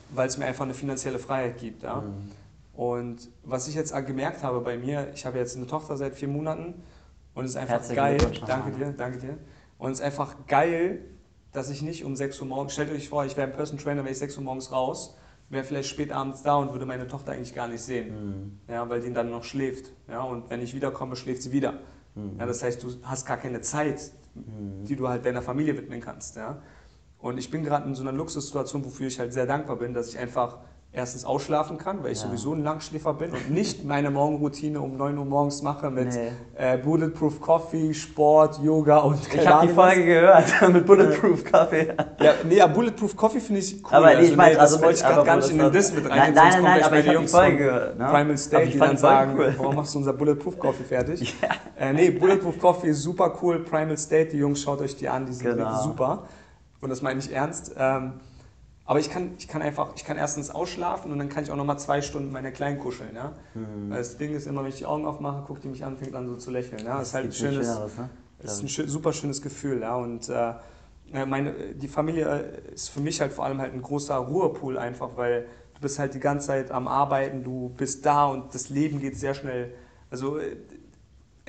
weil 0.10 0.28
es 0.28 0.40
mir 0.40 0.46
einfach 0.46 0.66
eine 0.66 0.74
finanzielle 0.74 1.20
Freiheit 1.20 1.60
gibt. 1.60 1.84
Ja? 1.84 1.98
Mhm. 1.98 2.32
Und 2.80 3.30
was 3.44 3.68
ich 3.68 3.76
jetzt 3.76 3.94
gemerkt 4.06 4.42
habe 4.42 4.62
bei 4.62 4.78
mir, 4.78 5.12
ich 5.14 5.26
habe 5.26 5.38
jetzt 5.38 5.58
eine 5.58 5.68
Tochter 5.68 5.98
seit 5.98 6.16
vier 6.16 6.30
Monaten 6.30 6.76
und 7.34 7.44
es 7.44 7.52
ist 7.52 7.58
einfach 7.58 7.74
Herzlichen 7.74 7.96
geil. 7.98 8.32
Danke 8.48 8.72
dir, 8.72 8.94
danke 8.94 9.18
dir. 9.18 9.38
Und 9.78 9.92
es 9.92 10.00
ist 10.00 10.06
einfach 10.06 10.48
geil, 10.48 11.04
dass 11.52 11.70
ich 11.70 11.82
nicht 11.82 12.06
um 12.06 12.16
6 12.16 12.40
Uhr 12.40 12.48
morgens, 12.48 12.72
stellt 12.72 12.90
euch 12.90 13.10
vor, 13.10 13.26
ich 13.26 13.36
wäre 13.36 13.48
ein 13.48 13.54
Person 13.54 13.80
Trainer, 13.80 14.04
wäre 14.04 14.14
ich 14.14 14.20
6 14.20 14.38
Uhr 14.38 14.46
morgens 14.46 14.72
raus, 14.72 15.18
wäre 15.50 15.66
vielleicht 15.66 15.90
spät 15.90 16.14
abends 16.14 16.42
da 16.42 16.56
und 16.56 16.72
würde 16.72 16.86
meine 16.86 17.06
Tochter 17.06 17.34
eigentlich 17.34 17.54
gar 17.54 17.68
nicht 17.68 17.82
sehen. 17.82 18.60
Mhm. 18.68 18.74
Ja, 18.74 18.88
weil 18.88 19.02
die 19.02 19.12
dann 19.12 19.30
noch 19.30 19.44
schläft. 19.44 19.92
Ja, 20.08 20.22
und 20.22 20.50
wenn 20.50 20.62
ich 20.62 20.74
wiederkomme, 20.74 21.18
schläft 21.18 21.42
sie 21.42 21.52
wieder. 21.52 21.82
Mhm. 22.16 22.40
Ja, 22.40 22.46
das 22.46 22.64
heißt, 22.64 22.82
du 22.82 22.92
hast 23.04 23.26
gar 23.26 23.36
keine 23.36 23.60
Zeit, 23.60 24.10
die 24.36 24.96
du 24.96 25.10
halt 25.10 25.26
deiner 25.26 25.42
Familie 25.42 25.76
widmen 25.76 26.00
kannst. 26.00 26.38
Ja? 26.38 26.62
Und 27.18 27.40
ich 27.40 27.52
bin 27.52 27.66
gerade 27.66 27.90
in 27.90 27.94
so 27.96 28.04
einer 28.04 28.14
Luxussituation, 28.14 28.86
wofür 28.86 29.08
ich 29.08 29.20
halt 29.20 29.34
sehr 29.34 29.48
dankbar 29.48 29.76
bin, 29.76 29.94
dass 29.94 30.08
ich 30.08 30.18
einfach 30.18 30.60
erstens 30.92 31.24
ausschlafen 31.24 31.78
kann, 31.78 32.04
weil 32.04 32.12
ich 32.14 32.20
Ja. 32.22 32.28
sowieso 32.28 32.54
ein 32.54 32.64
Langschläfer 32.64 33.14
bin 33.14 33.30
und 33.32 33.52
nicht 33.52 33.86
meine 33.86 34.10
Morgenroutine 34.10 34.82
um 34.82 34.98
9 34.98 35.20
Uhr 35.20 35.26
morgens 35.26 35.62
mache 35.62 35.92
mit 35.92 36.14
Nee. 36.16 36.32
äh, 36.56 36.78
Bulletproof 36.80 37.40
Coffee, 37.40 37.94
Sport, 37.94 38.60
Yoga 38.64 38.98
und 38.98 39.20
Ich 39.32 39.48
habe 39.48 39.68
die. 39.68 39.74
Folge 39.74 40.04
gehört 40.06 40.46
mit 40.74 40.86
Bulletproof 40.88 41.44
Kaffee. 41.44 41.94
Ja, 42.20 42.34
nee, 42.44 42.56
ja, 42.58 42.66
Bulletproof 42.66 43.16
Coffee 43.16 43.40
finde 43.40 43.62
ich 43.62 43.76
cool. 43.86 43.90
Aber 43.92 44.16
nee, 44.16 44.24
ich 44.30 44.36
meine, 44.36 44.56
das 44.56 44.74
also 44.74 44.82
wollte 44.84 44.96
ich 44.96 45.04
gerade 45.06 45.24
gar 45.26 45.36
nicht 45.36 45.52
in 45.52 45.60
das- 45.60 45.68
den 45.68 45.74
Diss 45.74 45.94
mit 45.94 46.10
rein. 46.10 46.18
Nein, 46.18 46.34
nein, 46.34 46.52
nein, 46.54 46.64
nein, 46.64 46.84
aber 46.84 47.00
ich 47.00 47.08
habe 47.08 47.20
die 47.20 47.28
Folge 47.28 47.58
gehört. 47.58 48.00
Ne? 48.00 48.06
Primal 48.06 48.38
State, 48.40 48.72
die 48.72 48.80
dann 48.80 48.98
sagen, 48.98 49.36
cool. 49.38 49.54
warum 49.58 49.76
machst 49.76 49.94
du 49.94 50.00
unser 50.00 50.14
Bulletproof 50.14 50.58
Coffee 50.58 50.84
fertig? 50.84 51.36
Äh, 51.80 51.94
nee, 51.94 52.10
Bulletproof 52.10 52.60
Coffee 52.60 52.90
ist 52.90 53.04
super 53.04 53.38
cool. 53.42 53.60
Primal 53.60 53.96
State, 53.98 54.32
die 54.32 54.38
Jungs, 54.40 54.62
schaut 54.62 54.82
euch 54.82 54.98
die 54.98 55.08
an, 55.08 55.26
die 55.26 55.32
sind 55.32 55.56
Genau. 55.56 55.82
super. 55.82 56.24
Und 56.82 56.90
das 56.90 57.02
meine 57.02 57.20
ich 57.22 57.32
ernst. 57.32 57.74
Ähm, 57.78 58.14
aber 58.90 59.00
ich 59.00 59.12
kann, 59.12 59.36
ich 59.38 59.48
kann 59.48 59.62
einfach, 59.62 59.92
ich 59.96 60.04
kann 60.04 60.18
erstens 60.18 60.50
ausschlafen 60.50 61.12
und 61.12 61.20
dann 61.20 61.30
kann 61.30 61.44
ich 61.44 61.52
auch 61.52 61.56
nochmal 61.56 61.78
zwei 61.78 62.02
Stunden 62.02 62.30
mit 62.30 62.34
meiner 62.34 62.50
Kleinen 62.50 62.80
kuscheln. 62.80 63.12
Ja? 63.14 63.34
Mhm. 63.54 63.92
Das 63.92 64.18
Ding 64.18 64.34
ist 64.34 64.48
immer, 64.48 64.64
wenn 64.64 64.70
ich 64.70 64.78
die 64.78 64.88
Augen 64.88 65.06
aufmache, 65.06 65.44
guckt 65.46 65.64
die 65.64 65.68
mich 65.68 65.86
an, 65.86 65.96
fängt 65.96 66.16
an 66.16 66.26
so 66.26 66.38
zu 66.38 66.50
lächeln. 66.50 66.84
Ja? 66.84 66.98
Das 66.98 67.10
ist 67.10 67.14
halt 67.14 67.26
ein 67.26 67.30
gibt 67.30 67.40
nichts 67.40 67.56
schönes, 67.56 67.68
Schöneres, 67.68 67.98
ne? 68.00 68.10
das 68.40 68.54
ist 68.54 68.64
ein 68.64 68.68
schö 68.68 68.88
super 68.88 69.14
schönes 69.14 69.44
Gefühl, 69.44 69.82
ja. 69.82 69.96
Und 69.96 70.28
äh, 70.30 70.54
äh, 71.14 71.26
meine, 71.28 71.54
die 71.76 71.88
Familie 71.88 72.26
äh, 72.26 72.74
ist 72.74 72.90
für 72.90 73.00
mich 73.00 73.22
halt 73.22 73.32
vor 73.32 73.46
allem 73.46 73.62
halt 73.62 73.76
ein 73.76 73.84
großer 73.84 74.16
Ruhepool 74.16 74.80
einfach, 74.80 75.12
weil 75.18 75.46
du 75.76 75.82
bist 75.82 76.00
halt 76.00 76.16
die 76.16 76.20
ganze 76.20 76.48
Zeit 76.48 76.72
am 76.72 76.88
Arbeiten, 76.88 77.44
du 77.44 77.70
bist 77.78 78.08
da 78.08 78.26
und 78.26 78.56
das 78.56 78.70
Leben 78.70 79.00
geht 79.00 79.20
sehr 79.20 79.36
schnell. 79.36 79.72
Also 80.10 80.40
äh, 80.40 80.56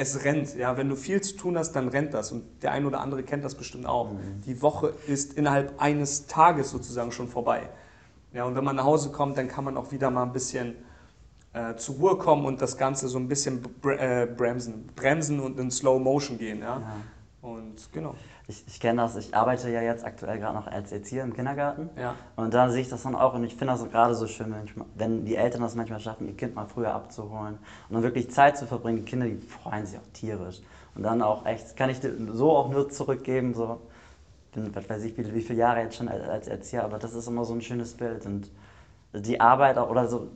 es 0.01 0.25
rennt, 0.25 0.57
ja. 0.57 0.77
Wenn 0.77 0.89
du 0.89 0.97
viel 0.97 1.21
zu 1.21 1.37
tun 1.37 1.59
hast, 1.59 1.73
dann 1.73 1.89
rennt 1.89 2.15
das. 2.15 2.33
Und 2.33 2.63
der 2.63 2.73
ein 2.73 2.87
oder 2.87 3.01
andere 3.01 3.23
kennt 3.23 3.45
das 3.45 3.55
bestimmt 3.55 3.87
auch. 3.87 4.11
Die 4.47 4.63
Woche 4.63 4.95
ist 5.07 5.35
innerhalb 5.35 5.81
eines 5.81 6.27
Tages 6.27 6.71
sozusagen 6.71 7.13
schon 7.13 7.29
vorbei. 7.29 7.69
Ja, 8.33 8.45
und 8.45 8.55
wenn 8.55 8.65
man 8.65 8.77
nach 8.77 8.85
Hause 8.85 9.11
kommt, 9.11 9.37
dann 9.37 9.49
kann 9.49 9.65
man 9.65 9.77
auch 9.77 9.93
wieder 9.93 10.11
mal 10.11 10.23
ein 10.23 10.33
bisschen 10.33 10.77
äh, 11.53 11.75
zur 11.77 11.97
Ruhe 11.97 12.17
kommen 12.17 12.47
und 12.47 12.63
das 12.63 12.79
Ganze 12.79 13.09
so 13.09 13.19
ein 13.19 13.29
bisschen 13.29 13.61
bre 13.61 13.99
äh, 13.99 14.27
bremsen. 14.27 14.87
Bremsen 14.97 15.39
und 15.39 15.59
in 15.59 15.71
Slow 15.71 15.99
Motion 16.01 16.39
gehen. 16.39 16.61
Ja? 16.61 16.81
Ja. 16.81 16.97
Und 17.43 17.93
genau. 17.93 18.15
Ich, 18.51 18.65
ich 18.67 18.81
kenne 18.81 19.03
das, 19.03 19.15
ich 19.15 19.33
arbeite 19.33 19.71
ja 19.71 19.81
jetzt 19.81 20.05
aktuell 20.05 20.41
gerade 20.41 20.57
noch 20.57 20.67
als 20.67 20.91
Erzieher 20.91 21.23
im 21.23 21.33
Kindergarten. 21.33 21.89
Ja. 21.97 22.17
Und 22.35 22.53
da 22.53 22.69
sehe 22.69 22.83
ich 22.83 22.89
das 22.89 23.05
dann 23.05 23.15
auch 23.15 23.35
und 23.35 23.45
ich 23.45 23.55
finde 23.55 23.75
das 23.75 23.89
gerade 23.89 24.13
so 24.15 24.27
schön, 24.27 24.53
wenn, 24.53 24.85
wenn 24.97 25.25
die 25.25 25.37
Eltern 25.37 25.61
das 25.61 25.77
manchmal 25.77 26.01
schaffen, 26.01 26.27
ihr 26.27 26.37
Kind 26.37 26.57
mal 26.57 26.67
früher 26.67 26.93
abzuholen 26.93 27.59
und 27.89 27.95
dann 27.95 28.03
wirklich 28.03 28.29
Zeit 28.33 28.59
zu 28.59 28.67
verbringen. 28.67 28.99
Die 28.99 29.05
Kinder, 29.05 29.27
die 29.27 29.37
freuen 29.37 29.87
sich 29.87 29.97
auch 29.97 30.07
tierisch. 30.13 30.61
Und 30.97 31.05
dann 31.05 31.23
auch 31.23 31.47
echt, 31.47 31.77
kann 31.77 31.91
ich 31.91 32.01
dir 32.01 32.13
so 32.33 32.51
auch 32.51 32.69
nur 32.69 32.89
zurückgeben, 32.91 33.55
so, 33.55 33.83
bin, 34.53 34.75
was 34.75 34.91
weiß 34.91 35.05
ich, 35.05 35.17
wie, 35.17 35.33
wie 35.33 35.43
viele 35.43 35.61
Jahre 35.61 35.83
jetzt 35.83 35.95
schon 35.95 36.09
als, 36.09 36.29
als 36.29 36.49
Erzieher, 36.49 36.83
aber 36.83 36.99
das 36.99 37.15
ist 37.15 37.29
immer 37.29 37.45
so 37.45 37.55
ein 37.55 37.61
schönes 37.61 37.95
Bild 37.95 38.27
und 38.27 38.51
die 39.15 39.41
Arbeit 39.41 39.79
auch, 39.79 39.89
oder 39.89 40.09
so, 40.09 40.29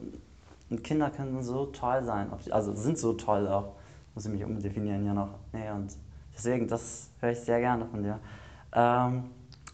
und 0.71 0.85
Kinder 0.85 1.11
können 1.11 1.43
so 1.43 1.67
toll 1.67 2.05
sein, 2.05 2.29
also 2.51 2.77
sind 2.77 2.97
so 2.97 3.15
toll 3.15 3.49
auch, 3.49 3.73
muss 4.15 4.25
ich 4.25 4.31
mich 4.31 4.45
umdefinieren 4.45 5.03
hier 5.03 5.15
noch. 5.15 5.31
Nee, 5.53 5.69
und 5.71 5.97
deswegen, 6.37 6.69
das 6.69 7.11
höre 7.21 7.31
ich 7.33 7.41
sehr 7.41 7.61
gerne 7.61 7.87
von 7.87 8.03
dir. 8.03 8.21
Ähm, 8.73 9.31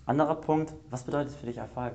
anderer 0.07 0.35
Punkt, 0.35 0.73
was 0.91 1.03
bedeutet 1.05 1.33
für 1.35 1.47
dich 1.47 1.57
Erfolg? 1.57 1.95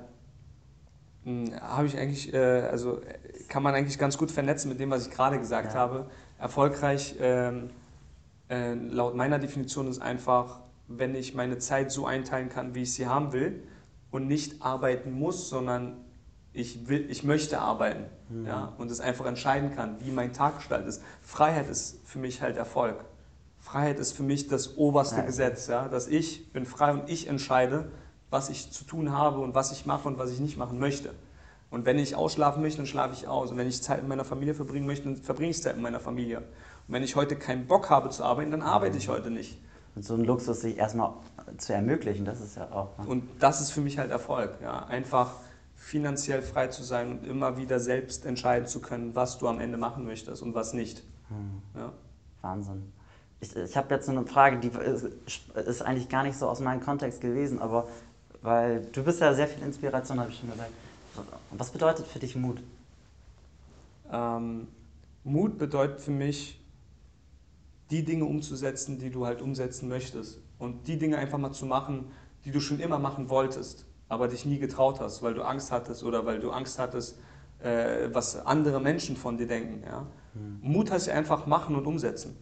Hm, 1.24 1.52
Habe 1.60 1.86
ich 1.86 1.98
eigentlich, 1.98 2.32
äh, 2.32 2.62
also 2.62 3.00
kann 3.48 3.62
man 3.62 3.74
eigentlich 3.74 3.98
ganz 3.98 4.16
gut 4.16 4.30
vernetzen 4.30 4.68
mit 4.68 4.80
dem, 4.80 4.90
was 4.90 5.06
ich 5.06 5.12
gerade 5.12 5.38
gesagt 5.38 5.74
Ja. 5.74 5.80
habe. 5.80 6.06
Erfolgreich, 6.38 7.16
ähm, 7.20 7.70
äh, 8.48 8.74
laut 8.74 9.14
meiner 9.16 9.38
Definition 9.38 9.88
ist 9.88 10.00
einfach, 10.00 10.60
wenn 10.88 11.14
ich 11.14 11.34
meine 11.34 11.58
Zeit 11.58 11.90
so 11.90 12.06
einteilen 12.06 12.48
kann, 12.48 12.74
wie 12.74 12.82
ich 12.82 12.94
sie 12.94 13.06
haben 13.06 13.32
will 13.32 13.62
und 13.62 13.76
und 14.12 14.28
nicht 14.28 14.62
arbeiten 14.62 15.12
muss, 15.12 15.50
sondern 15.50 15.98
ich, 16.54 16.88
will, 16.88 17.10
ich 17.10 17.22
möchte 17.22 17.58
arbeiten 17.58 18.04
Mhm. 18.30 18.46
ja, 18.46 18.72
und 18.78 18.90
es 18.90 18.98
einfach 19.00 19.26
entscheiden 19.26 19.74
kann, 19.74 19.96
wie 20.00 20.10
mein 20.10 20.32
Tag 20.32 20.56
gestaltet 20.56 20.88
ist. 20.88 21.02
Freiheit 21.20 21.68
ist 21.68 22.00
für 22.06 22.18
mich 22.18 22.40
halt 22.40 22.56
Erfolg. 22.56 23.04
Freiheit 23.66 23.98
ist 23.98 24.12
für 24.12 24.22
mich 24.22 24.46
das 24.46 24.76
oberste 24.76 25.16
Ja. 25.16 25.22
Gesetz, 25.22 25.66
ja, 25.66 25.88
dass 25.88 26.06
ich 26.06 26.52
bin 26.52 26.66
frei 26.66 26.92
und 26.92 27.10
ich 27.10 27.26
entscheide, 27.26 27.90
was 28.30 28.48
ich 28.48 28.70
zu 28.70 28.84
tun 28.84 29.10
habe 29.10 29.40
und 29.40 29.56
was 29.56 29.72
ich 29.72 29.86
mache 29.86 30.06
und 30.06 30.18
was 30.18 30.30
ich 30.30 30.38
nicht 30.38 30.56
machen 30.56 30.78
möchte. 30.78 31.10
Und 31.68 31.84
wenn 31.84 31.98
ich 31.98 32.14
ausschlafen 32.14 32.62
möchte, 32.62 32.78
dann 32.78 32.86
schlafe 32.86 33.14
ich 33.14 33.26
aus. 33.26 33.50
Und 33.50 33.56
wenn 33.56 33.66
ich 33.66 33.82
Zeit 33.82 33.98
mit 33.98 34.08
meiner 34.08 34.24
Familie 34.24 34.54
verbringen 34.54 34.86
möchte, 34.86 35.06
dann 35.06 35.16
verbringe 35.16 35.50
ich 35.50 35.60
Zeit 35.60 35.74
mit 35.74 35.82
meiner 35.82 35.98
Familie. 35.98 36.38
Und 36.38 36.94
wenn 36.94 37.02
ich 37.02 37.16
heute 37.16 37.34
keinen 37.34 37.66
Bock 37.66 37.90
habe 37.90 38.08
zu 38.10 38.22
arbeiten, 38.22 38.52
dann 38.52 38.62
arbeite 38.62 38.98
ich 38.98 39.08
heute 39.08 39.32
nicht. 39.32 39.58
Und 39.96 40.04
so 40.04 40.14
einen 40.14 40.24
Luxus 40.24 40.60
sich 40.60 40.76
erstmal 40.76 41.14
zu 41.58 41.72
ermöglichen, 41.74 42.24
das 42.24 42.40
ist 42.40 42.56
ja 42.56 42.70
auch. 42.70 42.96
Ne? 42.98 43.06
Und 43.08 43.24
das 43.40 43.60
ist 43.60 43.72
für 43.72 43.80
mich 43.80 43.98
halt 43.98 44.12
Erfolg. 44.12 44.58
Ja? 44.62 44.84
Einfach 44.86 45.32
finanziell 45.74 46.40
frei 46.40 46.68
zu 46.68 46.84
sein 46.84 47.10
und 47.18 47.26
immer 47.26 47.56
wieder 47.56 47.80
selbst 47.80 48.26
entscheiden 48.26 48.68
zu 48.68 48.80
können, 48.80 49.16
was 49.16 49.38
du 49.38 49.48
am 49.48 49.58
Ende 49.58 49.76
machen 49.76 50.04
möchtest 50.04 50.40
und 50.40 50.54
was 50.54 50.72
nicht. 50.72 51.02
Hm, 51.28 51.62
Ja. 51.74 51.92
Wahnsinn. 52.42 52.92
Ich, 53.40 53.54
ich 53.54 53.76
habe 53.76 53.94
jetzt 53.94 54.08
eine 54.08 54.24
Frage, 54.24 54.58
die 54.58 54.68
ist, 54.68 55.82
eigentlich 55.82 56.08
gar 56.08 56.22
nicht 56.22 56.38
so 56.38 56.48
aus 56.48 56.60
meinem 56.60 56.80
Kontext 56.80 57.20
gewesen, 57.20 57.60
aber 57.60 57.88
weil 58.42 58.86
du 58.92 59.02
bist 59.02 59.20
ja 59.20 59.34
sehr 59.34 59.48
viel 59.48 59.62
Inspiration, 59.62 60.20
habe 60.20 60.30
ich 60.30 60.38
schon 60.38 60.50
gesagt. 60.50 60.70
Was 61.50 61.70
bedeutet 61.70 62.06
für 62.06 62.18
dich 62.18 62.36
Mut? 62.36 62.62
Ähm, 64.12 64.68
Mut 65.24 65.58
bedeutet 65.58 66.00
für 66.00 66.10
mich, 66.10 66.60
die 67.90 68.04
Dinge 68.04 68.24
umzusetzen, 68.24 68.98
die 68.98 69.10
du 69.10 69.26
halt 69.26 69.42
umsetzen 69.42 69.88
möchtest. 69.88 70.40
Und 70.58 70.88
die 70.88 70.98
Dinge 70.98 71.18
einfach 71.18 71.38
mal 71.38 71.52
zu 71.52 71.66
machen, 71.66 72.10
die 72.44 72.50
du 72.50 72.60
schon 72.60 72.80
immer 72.80 72.98
machen 72.98 73.28
wolltest, 73.28 73.84
aber 74.08 74.28
dich 74.28 74.44
nie 74.46 74.58
getraut 74.58 75.00
hast, 75.00 75.22
weil 75.22 75.34
du 75.34 75.42
Angst 75.42 75.72
hattest 75.72 76.02
oder 76.02 76.24
weil 76.26 76.38
du 76.38 76.50
Angst 76.50 76.78
hattest, 76.78 77.18
äh, 77.60 78.08
was 78.12 78.44
andere 78.46 78.80
Menschen 78.80 79.16
von 79.16 79.36
dir 79.36 79.46
denken. 79.46 79.82
Ja? 79.84 80.06
Mut 80.60 80.90
heißt 80.90 81.08
ja 81.08 81.14
einfach 81.14 81.46
machen 81.46 81.76
und 81.76 81.86
umsetzen. 81.86 82.36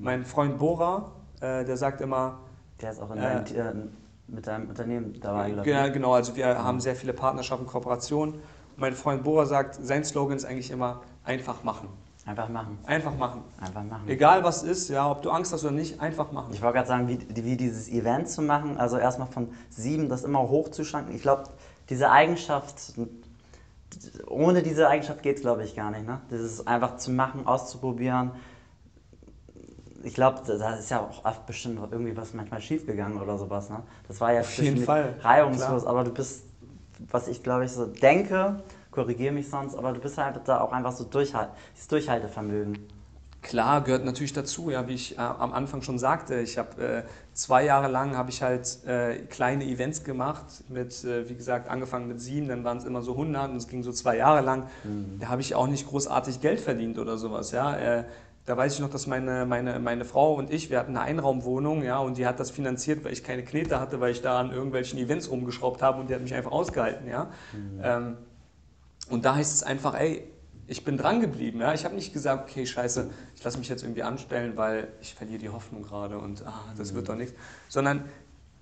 Mein 0.00 0.24
Freund 0.24 0.58
Bora, 0.58 1.10
äh, 1.40 1.64
der 1.64 1.76
sagt 1.76 2.00
immer, 2.00 2.38
Der 2.80 2.90
ist 2.92 3.00
auch 3.00 3.10
in 3.10 3.18
Äh, 3.18 3.44
deinem, 3.44 3.78
äh, 3.78 3.88
mit 4.28 4.46
deinem 4.46 4.68
Unternehmen 4.68 5.20
dabei, 5.20 5.50
glaube 5.50 5.68
Genau, 5.68 5.86
ich. 5.86 5.92
genau, 5.92 6.14
also 6.14 6.36
wir 6.36 6.46
haben 6.62 6.80
sehr 6.80 6.94
viele 6.96 7.12
Partnerschaften, 7.12 7.66
Kooperationen. 7.66 8.34
Mein 8.76 8.94
Freund 8.94 9.24
Bora 9.24 9.44
sagt, 9.46 9.74
sein 9.82 10.04
Slogan 10.04 10.36
ist 10.36 10.44
eigentlich 10.44 10.70
immer 10.70 11.00
einfach 11.24 11.62
machen. 11.64 11.88
Einfach 12.26 12.48
machen. 12.48 12.78
Einfach 12.84 13.16
machen. 13.16 13.42
Einfach 13.60 13.82
machen. 13.82 14.08
Egal 14.08 14.44
was 14.44 14.62
ist, 14.62 14.88
ja, 14.88 15.10
ob 15.10 15.22
du 15.22 15.30
Angst 15.30 15.52
hast 15.52 15.64
oder 15.64 15.72
nicht, 15.72 16.00
einfach 16.00 16.32
machen. 16.32 16.52
Ich 16.52 16.62
wollte 16.62 16.76
gerade 16.76 16.88
sagen, 16.88 17.08
wie, 17.08 17.18
wie 17.34 17.56
dieses 17.56 17.88
Event 17.88 18.28
zu 18.28 18.42
machen, 18.42 18.76
also 18.78 18.98
erstmal 18.98 19.28
von 19.28 19.48
sieben 19.70 20.08
das 20.08 20.22
immer 20.24 20.40
hochzuschranken. 20.48 21.14
Ich 21.14 21.22
glaube, 21.22 21.44
diese 21.88 22.10
Eigenschaft, 22.10 22.92
ohne 24.28 24.62
diese 24.62 24.88
Eigenschaft 24.88 25.22
geht 25.22 25.36
es, 25.36 25.42
glaube 25.42 25.64
ich, 25.64 25.74
gar 25.74 25.90
nicht. 25.90 26.06
Ne? 26.06 26.20
Dieses 26.30 26.66
einfach 26.66 26.96
zu 26.98 27.10
machen, 27.10 27.46
auszuprobieren. 27.46 28.30
Ich 30.02 30.14
glaube, 30.14 30.40
da 30.46 30.74
ist 30.74 30.90
ja 30.90 31.00
auch 31.00 31.24
oft 31.24 31.46
bestimmt 31.46 31.78
irgendwie 31.90 32.16
was 32.16 32.32
manchmal 32.34 32.60
schiefgegangen 32.60 33.20
oder 33.20 33.36
sowas. 33.36 33.68
Ne? 33.70 33.82
Das 34.08 34.20
war 34.20 34.32
ja 34.32 34.40
Auf 34.40 34.58
jeden 34.58 34.84
Fall, 34.84 35.14
reibungslos, 35.20 35.82
klar. 35.82 35.86
aber 35.86 36.04
du 36.04 36.12
bist, 36.12 36.44
was 37.10 37.28
ich 37.28 37.42
glaube 37.42 37.64
ich 37.66 37.72
so 37.72 37.86
denke, 37.86 38.62
korrigiere 38.90 39.32
mich 39.32 39.48
sonst, 39.48 39.74
aber 39.74 39.92
du 39.92 40.00
bist 40.00 40.16
halt 40.18 40.40
da 40.46 40.60
auch 40.60 40.72
einfach 40.72 40.92
so 40.92 41.04
durchhalt, 41.04 41.50
dieses 41.74 41.88
Durchhaltevermögen. 41.88 42.78
Klar, 43.42 43.82
gehört 43.82 44.04
natürlich 44.04 44.34
dazu, 44.34 44.68
ja, 44.70 44.86
wie 44.86 44.94
ich 44.94 45.16
äh, 45.16 45.20
am 45.20 45.54
Anfang 45.54 45.80
schon 45.80 45.98
sagte. 45.98 46.40
Ich 46.40 46.58
habe 46.58 46.82
äh, 46.82 47.02
zwei 47.32 47.64
Jahre 47.64 47.88
lang 47.88 48.14
habe 48.14 48.28
ich 48.28 48.42
halt 48.42 48.84
äh, 48.86 49.16
kleine 49.30 49.64
Events 49.64 50.04
gemacht, 50.04 50.44
mit, 50.68 51.04
äh, 51.04 51.26
wie 51.28 51.34
gesagt, 51.34 51.68
angefangen 51.70 52.06
mit 52.06 52.20
sieben, 52.20 52.48
dann 52.48 52.64
waren 52.64 52.76
es 52.76 52.84
immer 52.84 53.00
so 53.00 53.12
100 53.12 53.50
und 53.50 53.56
es 53.56 53.66
ging 53.66 53.82
so 53.82 53.92
zwei 53.92 54.18
Jahre 54.18 54.42
lang. 54.42 54.68
Da 55.18 55.28
habe 55.28 55.40
ich 55.40 55.54
auch 55.54 55.68
nicht 55.68 55.88
großartig 55.88 56.40
Geld 56.42 56.60
verdient 56.60 56.98
oder 56.98 57.16
sowas, 57.16 57.52
ja. 57.52 58.04
Da 58.46 58.56
weiß 58.56 58.74
ich 58.74 58.80
noch, 58.80 58.90
dass 58.90 59.06
meine, 59.06 59.46
meine, 59.46 59.78
meine 59.78 60.04
Frau 60.04 60.34
und 60.34 60.50
ich, 60.50 60.70
wir 60.70 60.78
hatten 60.78 60.96
eine 60.96 61.02
Einraumwohnung, 61.02 61.82
ja, 61.82 61.98
und 61.98 62.16
die 62.16 62.26
hat 62.26 62.40
das 62.40 62.50
finanziert, 62.50 63.04
weil 63.04 63.12
ich 63.12 63.22
keine 63.22 63.44
Knete 63.44 63.78
hatte, 63.78 64.00
weil 64.00 64.12
ich 64.12 64.22
da 64.22 64.40
an 64.40 64.50
irgendwelchen 64.50 64.98
Events 64.98 65.30
rumgeschraubt 65.30 65.82
habe 65.82 66.00
und 66.00 66.10
die 66.10 66.14
hat 66.14 66.22
mich 66.22 66.34
einfach 66.34 66.50
ausgehalten, 66.52 67.08
ja. 67.08 67.30
Ähm, 67.82 68.16
und 69.10 69.24
da 69.24 69.34
heißt 69.34 69.52
es 69.52 69.62
einfach, 69.62 69.94
ey, 69.94 70.24
ich 70.70 70.84
bin 70.84 70.96
dran 70.96 71.20
geblieben. 71.20 71.60
Ja? 71.60 71.74
Ich 71.74 71.84
habe 71.84 71.96
nicht 71.96 72.12
gesagt, 72.12 72.48
okay, 72.48 72.64
scheiße, 72.64 73.10
ich 73.34 73.42
lasse 73.42 73.58
mich 73.58 73.68
jetzt 73.68 73.82
irgendwie 73.82 74.04
anstellen, 74.04 74.56
weil 74.56 74.88
ich 75.00 75.14
verliere 75.14 75.38
die 75.38 75.48
Hoffnung 75.48 75.82
gerade 75.82 76.18
und 76.18 76.46
ah, 76.46 76.72
das 76.78 76.94
wird 76.94 77.08
doch 77.08 77.16
nichts. 77.16 77.34
Sondern, 77.68 78.04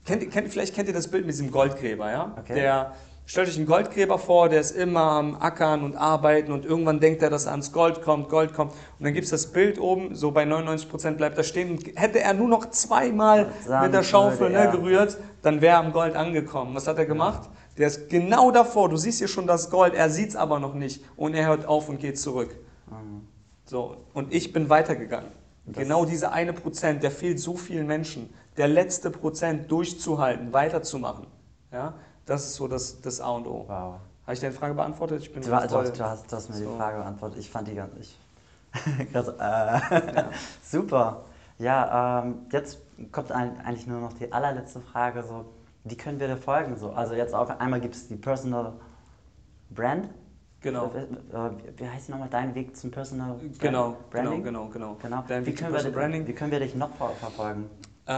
kennt, 0.07 0.31
kennt, 0.31 0.49
vielleicht 0.49 0.75
kennt 0.75 0.88
ihr 0.88 0.95
das 0.95 1.09
Bild 1.09 1.27
mit 1.27 1.35
diesem 1.35 1.51
Goldgräber, 1.51 2.11
ja? 2.11 2.35
Okay. 2.38 2.55
Der, 2.55 2.95
stellt 3.29 3.49
euch 3.49 3.57
einen 3.57 3.67
Goldgräber 3.67 4.19
vor, 4.19 4.49
der 4.49 4.61
ist 4.61 4.71
immer 4.71 5.03
am 5.03 5.37
Ackern 5.37 5.83
und 5.85 5.97
Arbeiten 5.97 6.51
und 6.51 6.64
irgendwann 6.64 6.99
denkt 6.99 7.23
er, 7.23 7.29
dass 7.31 7.45
er 7.47 7.53
ans 7.53 7.73
Gold 7.73 8.01
kommt, 8.03 8.29
Gold 8.31 8.55
kommt. 8.55 8.73
Und 8.73 9.05
dann 9.05 9.12
gibt 9.12 9.25
es 9.25 9.31
das 9.31 9.49
Bild 9.49 9.79
oben, 9.79 10.14
so 10.14 10.31
bei 10.31 10.45
99% 10.45 11.12
bleibt 11.12 11.37
er 11.37 11.45
stehen. 11.45 11.71
Und 11.73 11.87
hätte 11.97 12.21
er 12.21 12.33
nur 12.33 12.49
noch 12.49 12.71
zweimal 12.71 13.53
Dann 13.67 13.85
mit 13.85 13.95
der 13.95 14.03
Schaufel 14.03 14.51
ne, 14.51 14.57
er- 14.59 14.71
gerührt, 14.73 15.19
dann 15.43 15.61
wäre 15.61 15.75
er 15.77 15.81
am 15.81 15.93
Gold 15.93 16.17
angekommen. 16.17 16.75
Was 16.75 16.88
hat 16.88 16.97
er 16.99 17.07
gemacht? 17.07 17.49
Der 17.77 17.87
ist 17.87 18.09
genau 18.09 18.51
davor. 18.51 18.88
Du 18.88 18.97
siehst 18.97 19.19
hier 19.19 19.29
schon 19.29 19.47
das 19.47 19.71
Gold, 19.71 19.95
er 19.95 20.09
sieht 20.11 20.31
es 20.31 20.37
aber 20.37 20.59
noch 20.59 20.75
nicht. 20.75 21.05
Und 21.17 21.35
er 21.35 21.47
hört 21.47 21.67
auf 21.67 21.88
und 21.88 22.01
geht 22.01 22.19
zurück. 22.19 22.57
Mhm. 22.91 23.29
So, 23.67 23.99
und 24.14 24.33
ich 24.35 24.53
bin 24.55 24.71
weitergegangen. 24.71 25.31
Das- 25.67 25.77
genau 25.77 26.07
diese 26.07 26.33
eine 26.33 26.55
Prozent, 26.55 27.03
der 27.03 27.11
fehlt 27.11 27.38
so 27.38 27.57
vielen 27.57 27.87
Menschen. 27.87 28.33
Der 28.57 28.69
letzte 28.69 29.11
Prozent 29.11 29.71
durchzuhalten, 29.71 30.53
weiterzumachen. 30.55 31.27
Ja, 31.71 31.93
das 32.29 32.45
ist 32.47 32.55
so 32.55 32.69
das, 32.69 33.01
das 33.01 33.21
A 33.21 33.31
und 33.31 33.47
O. 33.47 33.64
Wow. 33.67 33.95
Habe 34.25 34.35
ich 34.35 34.41
deine 34.41 34.53
Frage 34.53 34.75
beantwortet? 34.75 35.23
Ich 35.23 35.33
bin 35.33 35.43
Du, 35.43 35.51
hast, 35.55 35.71
du, 35.73 35.79
hast, 36.05 36.31
du 36.31 36.37
hast 36.37 36.49
mir 36.51 36.57
so. 36.57 36.71
die 36.71 36.77
Frage 36.77 36.99
beantwortet. 36.99 37.38
Ich 37.38 37.51
fand 37.51 37.67
die 37.69 37.75
ganz. 37.75 37.93
Ich, 37.99 38.19
Krass, 39.12 39.29
äh, 39.29 40.25
Super. 40.62 41.25
Ja, 41.59 42.23
ähm, 42.23 42.41
jetzt 42.53 42.79
kommt 43.11 43.33
eigentlich 43.33 43.87
nur 43.87 44.01
noch 44.01 44.12
die 44.12 44.31
allerletzte 44.33 44.81
Frage. 44.81 45.23
So, 45.23 45.47
wie 45.85 45.97
können 45.97 46.21
wir 46.21 46.29
dir 46.29 46.37
folgen? 46.37 46.77
So, 46.77 46.91
also 46.91 47.14
jetzt 47.14 47.35
auch 47.35 47.49
einmal 47.59 47.81
gibt 47.81 47.95
es 47.95 48.07
die 48.09 48.17
Personal 48.17 48.75
Brand. 49.71 50.09
Genau. 50.61 50.93
Äh, 50.95 51.03
äh, 51.03 51.51
Wie 51.77 51.81
wie 51.85 51.88
heißt 51.88 52.09
die 52.09 52.12
nochmal? 52.12 52.29
Dein 52.29 52.55
Weg 52.55 52.77
zum 52.77 52.91
Personal 52.91 53.35
Brand- 53.35 53.59
Genau, 53.59 53.88
genau, 53.91 53.97
Branding? 54.11 54.43
genau, 54.45 54.67
genau. 54.69 54.97
Genau. 55.01 55.25
Dein 55.27 55.47
Wie, 55.47 55.55
können 55.55 55.73
wir, 55.73 55.91
Branding. 55.91 56.27
wie 56.27 56.33
können 56.35 56.51
wir 56.51 56.61
dich 56.61 56.75
noch 56.75 56.95
ver 56.97 57.11
verfolgen? 57.11 57.71
Äh, 58.07 58.11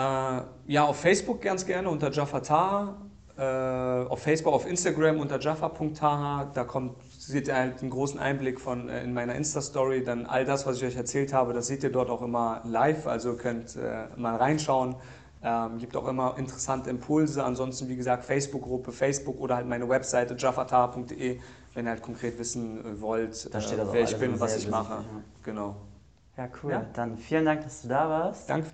ja, 0.67 0.85
auf 0.85 0.97
Facebook 1.01 1.41
ganz 1.43 1.65
gerne 1.67 1.89
unter 1.89 2.11
Jaffa 2.11 2.39
äh, 2.39 3.10
auf 3.43 4.23
Facebook, 4.23 4.53
auf 4.53 4.67
Instagram 4.67 5.19
unter 5.19 5.39
jaffa.taha. 5.39 6.51
Da 6.53 6.65
kommt, 6.65 6.97
seht 7.19 7.49
ihr 7.49 7.57
halt 7.57 7.81
einen 7.81 7.91
großen 7.91 8.21
Einblick 8.21 8.61
von 8.61 8.89
äh, 8.89 9.03
in 9.03 9.15
meiner 9.15 9.35
Insta-Story. 9.35 10.05
Dann 10.05 10.27
all 10.27 10.45
das, 10.45 10.67
was 10.67 10.77
ich 10.77 10.85
euch 10.85 10.97
erzählt 10.97 11.33
habe, 11.33 11.53
das 11.53 11.67
seht 11.67 11.83
ihr 11.83 11.91
dort 11.91 12.11
auch 12.11 12.23
immer 12.23 12.61
live. 12.65 13.07
Also 13.07 13.35
könnt 13.35 13.77
äh, 13.77 14.07
mal 14.17 14.37
reinschauen. 14.37 14.97
Ähm, 15.43 15.79
gibt 15.79 15.97
auch 15.97 16.07
immer 16.07 16.37
interessante 16.37 16.91
Impulse. 16.91 17.43
Ansonsten, 17.43 17.89
wie 17.89 17.97
gesagt, 17.97 18.25
Facebook-Gruppe, 18.25 18.93
Facebook 18.93 19.41
oder 19.41 19.57
halt 19.57 19.67
meine 19.67 19.89
Webseite 19.89 20.35
jaffataha.de, 20.37 21.41
wenn 21.73 21.87
ihr 21.87 21.91
halt 21.91 22.03
konkret 22.03 22.39
wissen 22.39 22.85
äh, 22.85 23.01
wollt, 23.01 23.47
äh, 23.47 23.93
wer 23.93 24.03
ich 24.03 24.17
bin, 24.19 24.39
was 24.39 24.57
ich 24.57 24.69
mache. 24.69 24.93
übersichtlich, 24.93 25.45
Genau. 25.45 25.77
Ja, 26.37 26.49
cool. 26.63 26.73
Ja. 26.73 26.87
Dann 26.95 27.17
vielen 27.17 27.45
Dank, 27.45 27.63
dass 27.63 27.83
du 27.83 27.89
da 27.89 28.09
warst. 28.09 28.49
Danke. 28.49 28.69